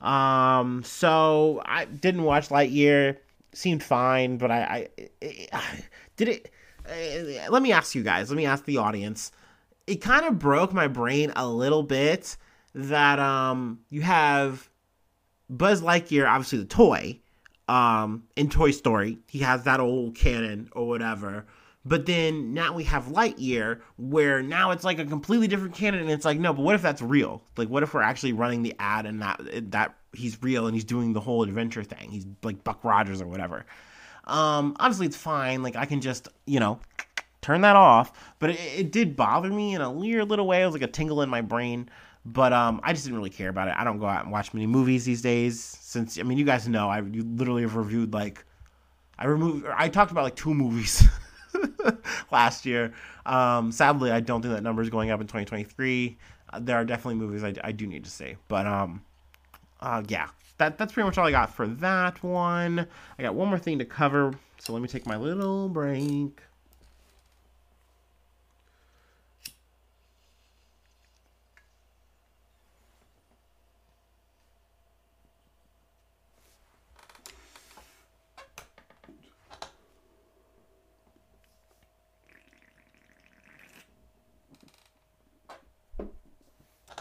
Um, 0.00 0.84
so 0.84 1.62
I 1.64 1.86
didn't 1.86 2.22
watch 2.22 2.48
Lightyear. 2.48 3.16
Seemed 3.52 3.82
fine, 3.82 4.36
but 4.36 4.50
I, 4.50 4.88
I, 5.52 5.82
did 6.16 6.28
it. 6.28 6.50
Uh, 6.88 7.50
let 7.50 7.62
me 7.62 7.72
ask 7.72 7.94
you 7.94 8.04
guys. 8.04 8.30
Let 8.30 8.36
me 8.36 8.46
ask 8.46 8.64
the 8.64 8.76
audience. 8.76 9.32
It 9.86 9.96
kind 9.96 10.26
of 10.26 10.38
broke 10.38 10.72
my 10.72 10.86
brain 10.86 11.32
a 11.34 11.48
little 11.48 11.82
bit 11.82 12.36
that 12.74 13.18
um 13.18 13.80
you 13.88 14.02
have 14.02 14.68
Buzz 15.48 15.82
Lightyear, 15.82 16.28
obviously 16.28 16.58
the 16.58 16.64
toy, 16.64 17.20
um, 17.68 18.24
in 18.36 18.48
Toy 18.48 18.70
Story. 18.70 19.18
He 19.28 19.40
has 19.40 19.64
that 19.64 19.80
old 19.80 20.14
cannon 20.14 20.68
or 20.72 20.86
whatever. 20.86 21.46
But 21.84 22.04
then 22.04 22.52
now 22.52 22.72
we 22.74 22.82
have 22.84 23.04
Lightyear, 23.04 23.80
where 23.96 24.42
now 24.42 24.72
it's 24.72 24.82
like 24.82 24.98
a 24.98 25.04
completely 25.04 25.46
different 25.46 25.74
canon, 25.74 26.00
and 26.00 26.10
it's 26.10 26.24
like, 26.24 26.40
no, 26.40 26.52
but 26.52 26.62
what 26.62 26.74
if 26.74 26.82
that's 26.82 27.00
real? 27.00 27.44
Like, 27.56 27.68
what 27.68 27.84
if 27.84 27.94
we're 27.94 28.02
actually 28.02 28.32
running 28.32 28.62
the 28.62 28.74
ad 28.80 29.06
and 29.06 29.22
that 29.22 29.40
that 29.70 29.94
he's 30.12 30.42
real 30.42 30.66
and 30.66 30.74
he's 30.74 30.84
doing 30.84 31.12
the 31.12 31.20
whole 31.20 31.44
adventure 31.44 31.84
thing? 31.84 32.10
He's 32.10 32.26
like 32.42 32.64
Buck 32.64 32.82
Rogers 32.82 33.22
or 33.22 33.28
whatever. 33.28 33.66
Um, 34.24 34.74
obviously, 34.80 35.06
it's 35.06 35.16
fine. 35.16 35.62
Like, 35.62 35.76
I 35.76 35.86
can 35.86 36.00
just, 36.00 36.26
you 36.44 36.58
know, 36.58 36.80
turn 37.40 37.60
that 37.60 37.76
off. 37.76 38.34
But 38.40 38.50
it, 38.50 38.60
it 38.76 38.90
did 38.90 39.14
bother 39.14 39.48
me 39.48 39.76
in 39.76 39.80
a 39.80 39.88
weird 39.88 40.28
little 40.28 40.48
way. 40.48 40.62
It 40.62 40.66
was 40.66 40.74
like 40.74 40.82
a 40.82 40.88
tingle 40.88 41.22
in 41.22 41.28
my 41.28 41.40
brain. 41.40 41.88
But 42.26 42.52
um, 42.52 42.80
I 42.82 42.92
just 42.92 43.04
didn't 43.04 43.18
really 43.18 43.30
care 43.30 43.48
about 43.48 43.68
it. 43.68 43.74
I 43.76 43.84
don't 43.84 43.98
go 43.98 44.06
out 44.06 44.24
and 44.24 44.32
watch 44.32 44.52
many 44.52 44.66
movies 44.66 45.04
these 45.04 45.22
days. 45.22 45.60
Since 45.62 46.18
I 46.18 46.24
mean, 46.24 46.38
you 46.38 46.44
guys 46.44 46.68
know 46.68 46.88
I 46.88 47.00
literally 47.00 47.62
have 47.62 47.76
reviewed 47.76 48.12
like 48.12 48.44
I 49.18 49.26
removed. 49.26 49.66
I 49.74 49.88
talked 49.88 50.10
about 50.10 50.24
like 50.24 50.36
two 50.36 50.54
movies 50.54 51.04
last 52.32 52.66
year. 52.66 52.92
Um, 53.24 53.72
sadly, 53.72 54.10
I 54.10 54.20
don't 54.20 54.42
think 54.42 54.54
that 54.54 54.62
number 54.62 54.82
is 54.82 54.90
going 54.90 55.10
up 55.10 55.20
in 55.20 55.26
2023. 55.26 56.18
Uh, 56.52 56.60
there 56.60 56.76
are 56.76 56.84
definitely 56.84 57.16
movies 57.16 57.44
I, 57.44 57.54
I 57.64 57.72
do 57.72 57.86
need 57.86 58.04
to 58.04 58.10
see, 58.10 58.36
but 58.48 58.66
um, 58.66 59.02
uh, 59.80 60.02
yeah, 60.08 60.28
that 60.58 60.78
that's 60.78 60.92
pretty 60.92 61.06
much 61.06 61.18
all 61.18 61.26
I 61.26 61.30
got 61.30 61.54
for 61.54 61.66
that 61.66 62.22
one. 62.22 62.86
I 63.18 63.22
got 63.22 63.34
one 63.34 63.48
more 63.48 63.58
thing 63.58 63.78
to 63.78 63.84
cover, 63.84 64.34
so 64.58 64.72
let 64.72 64.82
me 64.82 64.88
take 64.88 65.06
my 65.06 65.16
little 65.16 65.68
break. 65.68 66.40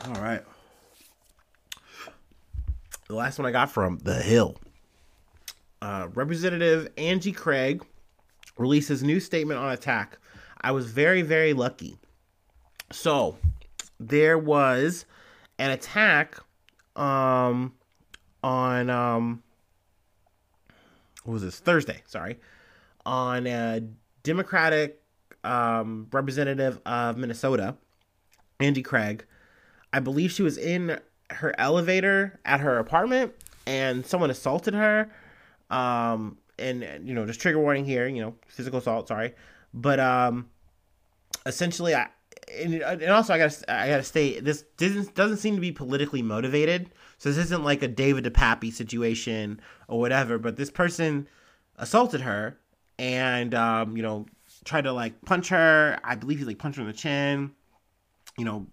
All 0.08 0.14
right. 0.22 0.44
The 3.08 3.15
last 3.26 3.40
one 3.40 3.48
I 3.48 3.52
got 3.52 3.72
from 3.72 3.98
The 4.04 4.22
Hill. 4.22 4.56
Uh, 5.82 6.10
Representative 6.14 6.90
Angie 6.96 7.32
Craig 7.32 7.84
releases 8.56 9.02
new 9.02 9.20
statement 9.20 9.60
on 9.60 9.72
attack. 9.72 10.20
I 10.62 10.70
was 10.70 10.86
very, 10.86 11.24
very 11.24 11.54
lucky. 11.54 11.98
So 12.92 13.36
there 14.00 14.38
was 14.38 15.06
an 15.58 15.72
attack 15.72 16.38
um, 16.96 17.74
on 18.44 18.92
um, 18.92 19.42
what 21.24 21.34
was 21.34 21.42
this 21.42 21.58
Thursday? 21.58 22.04
Sorry, 22.06 22.38
on 23.08 23.48
a 23.48 23.82
Democratic 24.22 25.02
um, 25.44 26.10
representative 26.12 26.80
of 26.86 27.18
Minnesota, 27.18 27.76
Angie 28.60 28.84
Craig, 28.84 29.26
I 29.92 30.00
believe 30.00 30.32
she 30.32 30.44
was 30.44 30.60
in 30.60 31.00
her 31.30 31.54
elevator 31.58 32.40
at 32.46 32.60
her 32.60 32.78
apartment 32.78 33.34
and 33.66 34.06
someone 34.06 34.30
assaulted 34.30 34.74
her. 34.74 35.12
Um, 35.70 36.38
and 36.58 36.86
you 37.04 37.14
know, 37.14 37.26
just 37.26 37.42
trigger 37.42 37.60
warning 37.60 37.86
here, 37.86 38.08
you 38.08 38.22
know, 38.22 38.36
physical 38.48 38.80
assault, 38.80 39.08
sorry. 39.08 39.34
But 39.74 40.00
um 40.00 40.50
essentially 41.46 41.94
I 41.96 42.08
and, 42.54 42.76
and 42.76 43.12
also 43.12 43.34
I 43.34 43.38
gotta 43.38 43.74
I 43.74 43.88
gotta 43.90 44.04
state 44.04 44.44
this 44.44 44.64
doesn't 44.78 45.16
doesn't 45.16 45.38
seem 45.38 45.56
to 45.56 45.62
be 45.62 45.72
politically 45.72 46.22
motivated. 46.22 46.92
So 47.18 47.30
this 47.30 47.38
isn't 47.46 47.64
like 47.64 47.82
a 47.82 47.88
David 47.88 48.26
DePappy 48.26 48.72
situation 48.74 49.60
or 49.88 50.00
whatever. 50.00 50.38
But 50.38 50.58
this 50.58 50.70
person 50.70 51.28
assaulted 51.78 52.22
her 52.22 52.58
and 52.98 53.54
um, 53.54 53.98
you 53.98 54.04
know 54.04 54.26
tried 54.64 54.84
to 54.84 54.94
like 54.94 55.22
punch 55.26 55.50
her. 55.50 56.00
I 56.04 56.16
believe 56.16 56.40
he 56.40 56.46
like 56.46 56.60
punched 56.60 56.78
her 56.78 56.82
in 56.82 56.88
the 56.88 56.94
chin. 56.94 57.52
You 58.38 58.46
know, 58.46 58.68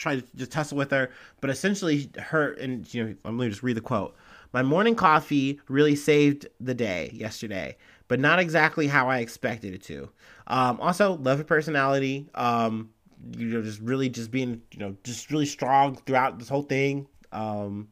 try 0.00 0.16
to 0.16 0.24
just 0.34 0.50
tussle 0.50 0.78
with 0.78 0.90
her, 0.90 1.10
but 1.40 1.50
essentially 1.50 2.10
her 2.18 2.52
and 2.54 2.92
you 2.92 3.04
know 3.04 3.14
I'm 3.24 3.36
gonna 3.36 3.50
just 3.50 3.62
read 3.62 3.76
the 3.76 3.80
quote. 3.80 4.16
My 4.52 4.62
morning 4.62 4.96
coffee 4.96 5.60
really 5.68 5.94
saved 5.94 6.48
the 6.58 6.74
day 6.74 7.10
yesterday, 7.14 7.76
but 8.08 8.18
not 8.18 8.40
exactly 8.40 8.88
how 8.88 9.08
I 9.08 9.18
expected 9.18 9.74
it 9.74 9.82
to. 9.84 10.08
Um, 10.48 10.80
also, 10.80 11.16
love 11.18 11.38
her 11.38 11.44
personality. 11.44 12.28
Um, 12.34 12.90
you 13.36 13.46
know, 13.46 13.62
just 13.62 13.80
really 13.80 14.08
just 14.08 14.30
being 14.30 14.62
you 14.72 14.78
know 14.78 14.96
just 15.04 15.30
really 15.30 15.46
strong 15.46 15.96
throughout 16.06 16.38
this 16.38 16.48
whole 16.48 16.62
thing. 16.62 17.06
Um, 17.30 17.88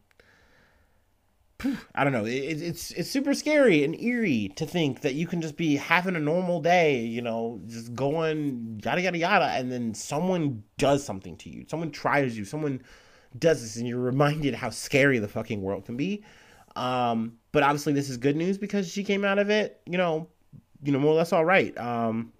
I 1.94 2.04
don't 2.04 2.12
know. 2.12 2.24
It, 2.24 2.62
it's 2.62 2.92
it's 2.92 3.10
super 3.10 3.34
scary 3.34 3.82
and 3.82 4.00
eerie 4.00 4.52
to 4.56 4.64
think 4.64 5.00
that 5.00 5.14
you 5.14 5.26
can 5.26 5.42
just 5.42 5.56
be 5.56 5.76
having 5.76 6.14
a 6.14 6.20
normal 6.20 6.60
day, 6.60 7.00
you 7.00 7.20
know, 7.20 7.60
just 7.66 7.94
going 7.94 8.80
yada 8.84 9.02
yada 9.02 9.18
yada, 9.18 9.46
and 9.46 9.70
then 9.72 9.92
someone 9.92 10.62
does 10.76 11.04
something 11.04 11.36
to 11.38 11.50
you. 11.50 11.64
Someone 11.68 11.90
tries 11.90 12.38
you. 12.38 12.44
Someone 12.44 12.80
does 13.36 13.60
this, 13.60 13.76
and 13.76 13.88
you're 13.88 13.98
reminded 13.98 14.54
how 14.54 14.70
scary 14.70 15.18
the 15.18 15.28
fucking 15.28 15.60
world 15.60 15.84
can 15.84 15.96
be. 15.96 16.24
Um, 16.76 17.38
but 17.50 17.64
obviously, 17.64 17.92
this 17.92 18.08
is 18.08 18.18
good 18.18 18.36
news 18.36 18.56
because 18.56 18.88
she 18.88 19.02
came 19.02 19.24
out 19.24 19.40
of 19.40 19.50
it, 19.50 19.80
you 19.84 19.98
know, 19.98 20.28
you 20.84 20.92
know, 20.92 21.00
more 21.00 21.12
or 21.12 21.16
less 21.16 21.32
all 21.32 21.44
right. 21.44 21.76
Um, 21.76 22.32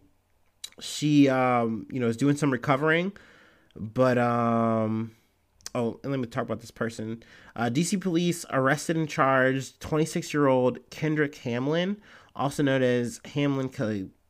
she, 0.80 1.28
um, 1.28 1.88
you 1.90 1.98
know, 1.98 2.06
is 2.06 2.16
doing 2.16 2.36
some 2.36 2.52
recovering, 2.52 3.12
but 3.74 4.16
um 4.16 5.12
oh, 5.74 6.00
and 6.02 6.12
let 6.12 6.20
me 6.20 6.26
talk 6.26 6.44
about 6.44 6.60
this 6.60 6.70
person. 6.70 7.22
Uh, 7.56 7.70
DC 7.70 8.00
police 8.00 8.44
arrested 8.50 8.96
and 8.96 9.08
charged 9.08 9.80
26 9.80 10.32
year 10.32 10.46
old 10.46 10.78
Kendrick 10.90 11.34
Hamlin, 11.36 12.00
also 12.34 12.62
known 12.62 12.82
as 12.82 13.20
Hamlin 13.34 13.68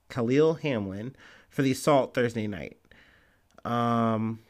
Khalil 0.08 0.54
Hamlin, 0.54 1.14
for 1.48 1.62
the 1.62 1.72
assault 1.72 2.14
Thursday 2.14 2.46
night. 2.46 2.78
Um, 3.64 4.40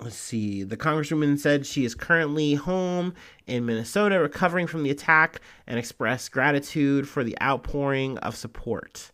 let's 0.00 0.16
see. 0.16 0.62
The 0.62 0.76
congresswoman 0.76 1.38
said 1.38 1.66
she 1.66 1.84
is 1.84 1.94
currently 1.94 2.54
home 2.54 3.14
in 3.46 3.66
Minnesota 3.66 4.20
recovering 4.20 4.66
from 4.66 4.82
the 4.82 4.90
attack 4.90 5.40
and 5.66 5.78
expressed 5.78 6.32
gratitude 6.32 7.08
for 7.08 7.24
the 7.24 7.36
outpouring 7.42 8.18
of 8.18 8.36
support. 8.36 9.10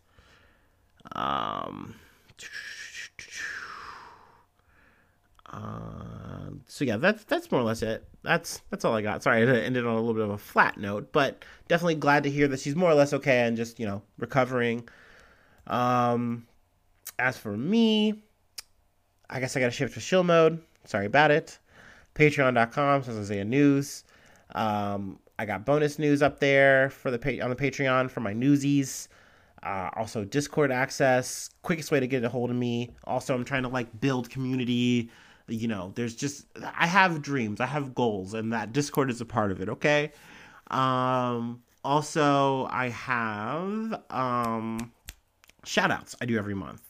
Um, 1.13 1.95
uh, 5.53 6.49
so 6.67 6.83
yeah, 6.83 6.97
that's 6.97 7.23
that's 7.25 7.51
more 7.51 7.61
or 7.61 7.63
less 7.63 7.83
it. 7.83 8.07
That's 8.23 8.61
that's 8.71 8.83
all 8.83 8.95
I 8.95 9.03
got. 9.03 9.21
Sorry, 9.21 9.47
I 9.47 9.59
ended 9.61 9.85
on 9.85 9.93
a 9.93 9.99
little 9.99 10.15
bit 10.15 10.23
of 10.23 10.31
a 10.31 10.37
flat 10.37 10.77
note, 10.77 11.11
but 11.11 11.45
definitely 11.67 11.95
glad 11.95 12.23
to 12.23 12.31
hear 12.31 12.47
that 12.47 12.59
she's 12.59 12.75
more 12.75 12.89
or 12.89 12.95
less 12.95 13.13
okay 13.13 13.41
and 13.41 13.55
just 13.55 13.79
you 13.79 13.85
know 13.85 14.01
recovering. 14.17 14.89
Um, 15.67 16.47
as 17.19 17.37
for 17.37 17.55
me, 17.55 18.23
I 19.29 19.39
guess 19.39 19.55
I 19.55 19.59
got 19.59 19.67
to 19.67 19.71
shift 19.71 19.93
to 19.93 19.99
chill 19.99 20.23
mode. 20.23 20.59
Sorry 20.85 21.05
about 21.05 21.29
it. 21.29 21.59
Patreon.com 22.15 23.03
says 23.03 23.17
Isaiah 23.17 23.45
News. 23.45 24.03
Um, 24.55 25.19
I 25.37 25.45
got 25.45 25.65
bonus 25.65 25.99
news 25.99 26.23
up 26.23 26.39
there 26.39 26.89
for 26.89 27.11
the 27.11 27.41
on 27.41 27.51
the 27.51 27.55
Patreon 27.55 28.09
for 28.09 28.21
my 28.21 28.33
newsies. 28.33 29.07
Uh, 29.61 29.89
also 29.95 30.25
Discord 30.25 30.71
access, 30.71 31.49
quickest 31.61 31.91
way 31.91 31.99
to 31.99 32.07
get 32.07 32.23
a 32.23 32.29
hold 32.29 32.49
of 32.49 32.55
me. 32.55 32.89
Also, 33.05 33.35
I'm 33.35 33.45
trying 33.45 33.63
to 33.63 33.69
like 33.69 34.01
build 34.01 34.29
community 34.31 35.11
you 35.47 35.67
know 35.67 35.91
there's 35.95 36.15
just 36.15 36.45
i 36.75 36.87
have 36.87 37.21
dreams 37.21 37.59
i 37.59 37.65
have 37.65 37.93
goals 37.93 38.33
and 38.33 38.53
that 38.53 38.71
discord 38.71 39.09
is 39.09 39.21
a 39.21 39.25
part 39.25 39.51
of 39.51 39.61
it 39.61 39.69
okay? 39.69 40.11
Um 40.67 41.61
also 41.83 42.65
i 42.71 42.89
have 42.89 44.01
um 44.09 44.91
shout 45.65 45.91
outs 45.91 46.15
i 46.21 46.25
do 46.25 46.37
every 46.37 46.53
month. 46.55 46.81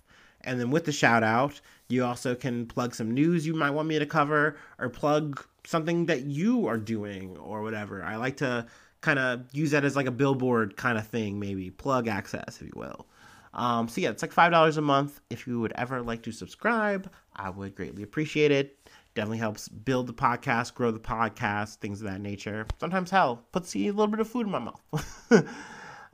And 0.46 0.60
then 0.60 0.72
with 0.72 0.86
the 0.86 0.92
shout 0.92 1.24
out 1.24 1.60
you 1.88 2.04
also 2.04 2.36
can 2.36 2.66
plug 2.66 2.96
some 2.96 3.12
news 3.12 3.46
you 3.46 3.54
might 3.54 3.72
want 3.72 3.88
me 3.88 4.00
to 4.00 4.06
cover 4.06 4.58
or 4.80 4.90
plug 4.90 5.44
something 5.66 6.06
that 6.08 6.24
you 6.24 6.68
are 6.68 6.78
doing 6.78 7.38
or 7.38 7.62
whatever. 7.62 8.04
I 8.04 8.18
like 8.18 8.38
to 8.38 8.66
kind 9.02 9.20
of 9.20 9.46
use 9.54 9.72
that 9.72 9.84
as 9.84 9.96
like 9.96 10.06
a 10.06 10.12
billboard 10.12 10.78
kind 10.78 10.98
of 10.98 11.08
thing 11.08 11.40
maybe. 11.40 11.70
Plug 11.72 12.08
access 12.08 12.62
if 12.62 12.68
you 12.68 12.74
will 12.76 13.08
um, 13.54 13.88
so 13.88 14.02
yeah, 14.02 14.10
it's 14.10 14.22
like 14.22 14.32
five 14.32 14.52
dollars 14.52 14.78
a 14.78 14.82
month. 14.82 15.22
If 15.30 15.48
you 15.48 15.60
would 15.60 15.74
ever 15.76 16.02
like 16.02 16.24
to 16.24 16.32
subscribe, 16.32 17.12
I 17.36 17.50
would 17.50 17.76
greatly 17.76 18.04
appreciate 18.04 18.52
it. 18.52 18.80
Definitely 19.16 19.38
helps 19.38 19.68
build 19.68 20.08
the 20.08 20.14
podcast, 20.14 20.74
grow 20.74 20.90
the 20.92 21.00
podcast, 21.00 21.76
things 21.76 22.02
of 22.02 22.08
that 22.08 22.20
nature. 22.20 22.66
Sometimes 22.80 23.12
hell 23.12 23.46
puts 23.52 23.76
a 23.76 23.80
little 23.80 24.08
bit 24.08 24.20
of 24.20 24.28
food 24.28 24.48
in 24.48 24.52
my 24.52 24.60
mouth. 24.60 24.82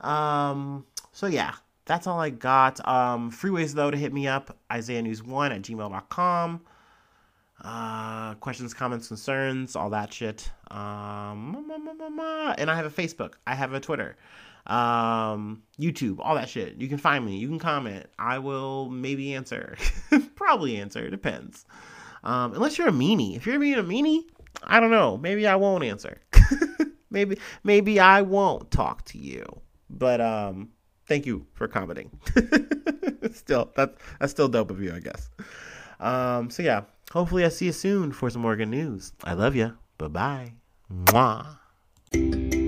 um, 0.02 0.84
so 1.12 1.26
yeah, 1.26 1.54
that's 1.86 2.06
all 2.06 2.20
I 2.20 2.28
got. 2.30 2.86
Um, 2.86 3.30
free 3.30 3.50
ways 3.50 3.72
though 3.74 3.90
to 3.90 3.96
hit 3.96 4.12
me 4.12 4.28
up, 4.28 4.56
Isaiah 4.70 5.00
News 5.02 5.22
One 5.22 5.50
at 5.50 5.62
gmail.com. 5.62 6.60
uh, 7.64 8.34
questions, 8.34 8.74
comments, 8.74 9.08
concerns, 9.08 9.76
all 9.76 9.90
that 9.90 10.12
shit. 10.12 10.50
Um, 10.70 11.70
and 12.58 12.70
I 12.70 12.76
have 12.76 12.86
a 12.86 12.90
Facebook. 12.90 13.34
I 13.46 13.54
have 13.54 13.72
a 13.72 13.80
Twitter, 13.80 14.16
um, 14.66 15.62
YouTube, 15.78 16.18
all 16.20 16.34
that 16.34 16.48
shit. 16.48 16.80
You 16.80 16.88
can 16.88 16.98
find 16.98 17.24
me. 17.24 17.36
You 17.36 17.48
can 17.48 17.58
comment. 17.58 18.06
I 18.18 18.38
will 18.38 18.88
maybe 18.88 19.34
answer. 19.34 19.76
Probably 20.34 20.76
answer. 20.76 21.10
Depends. 21.10 21.64
Um, 22.22 22.54
unless 22.54 22.78
you're 22.78 22.88
a 22.88 22.92
meanie. 22.92 23.36
If 23.36 23.46
you're 23.46 23.58
being 23.58 23.78
a 23.78 23.82
meanie, 23.82 24.24
I 24.62 24.80
don't 24.80 24.90
know. 24.90 25.16
Maybe 25.16 25.46
I 25.46 25.56
won't 25.56 25.84
answer. 25.84 26.18
maybe 27.10 27.38
maybe 27.64 27.98
I 27.98 28.22
won't 28.22 28.70
talk 28.70 29.04
to 29.06 29.18
you. 29.18 29.44
But 29.88 30.20
um, 30.20 30.70
thank 31.06 31.26
you 31.26 31.46
for 31.54 31.66
commenting. 31.66 32.10
still, 33.32 33.72
that's 33.74 34.00
that's 34.18 34.32
still 34.32 34.48
dope 34.48 34.70
of 34.70 34.80
you, 34.80 34.94
I 34.94 35.00
guess. 35.00 35.30
Um, 35.98 36.50
so 36.50 36.62
yeah, 36.62 36.82
hopefully 37.12 37.44
I 37.44 37.48
see 37.48 37.66
you 37.66 37.72
soon 37.72 38.12
for 38.12 38.30
some 38.30 38.42
more 38.42 38.56
good 38.56 38.68
news. 38.68 39.12
I 39.24 39.34
love 39.34 39.56
you. 39.56 39.76
Bye 39.98 40.08
bye. 40.08 40.52
Mwah. 40.92 42.59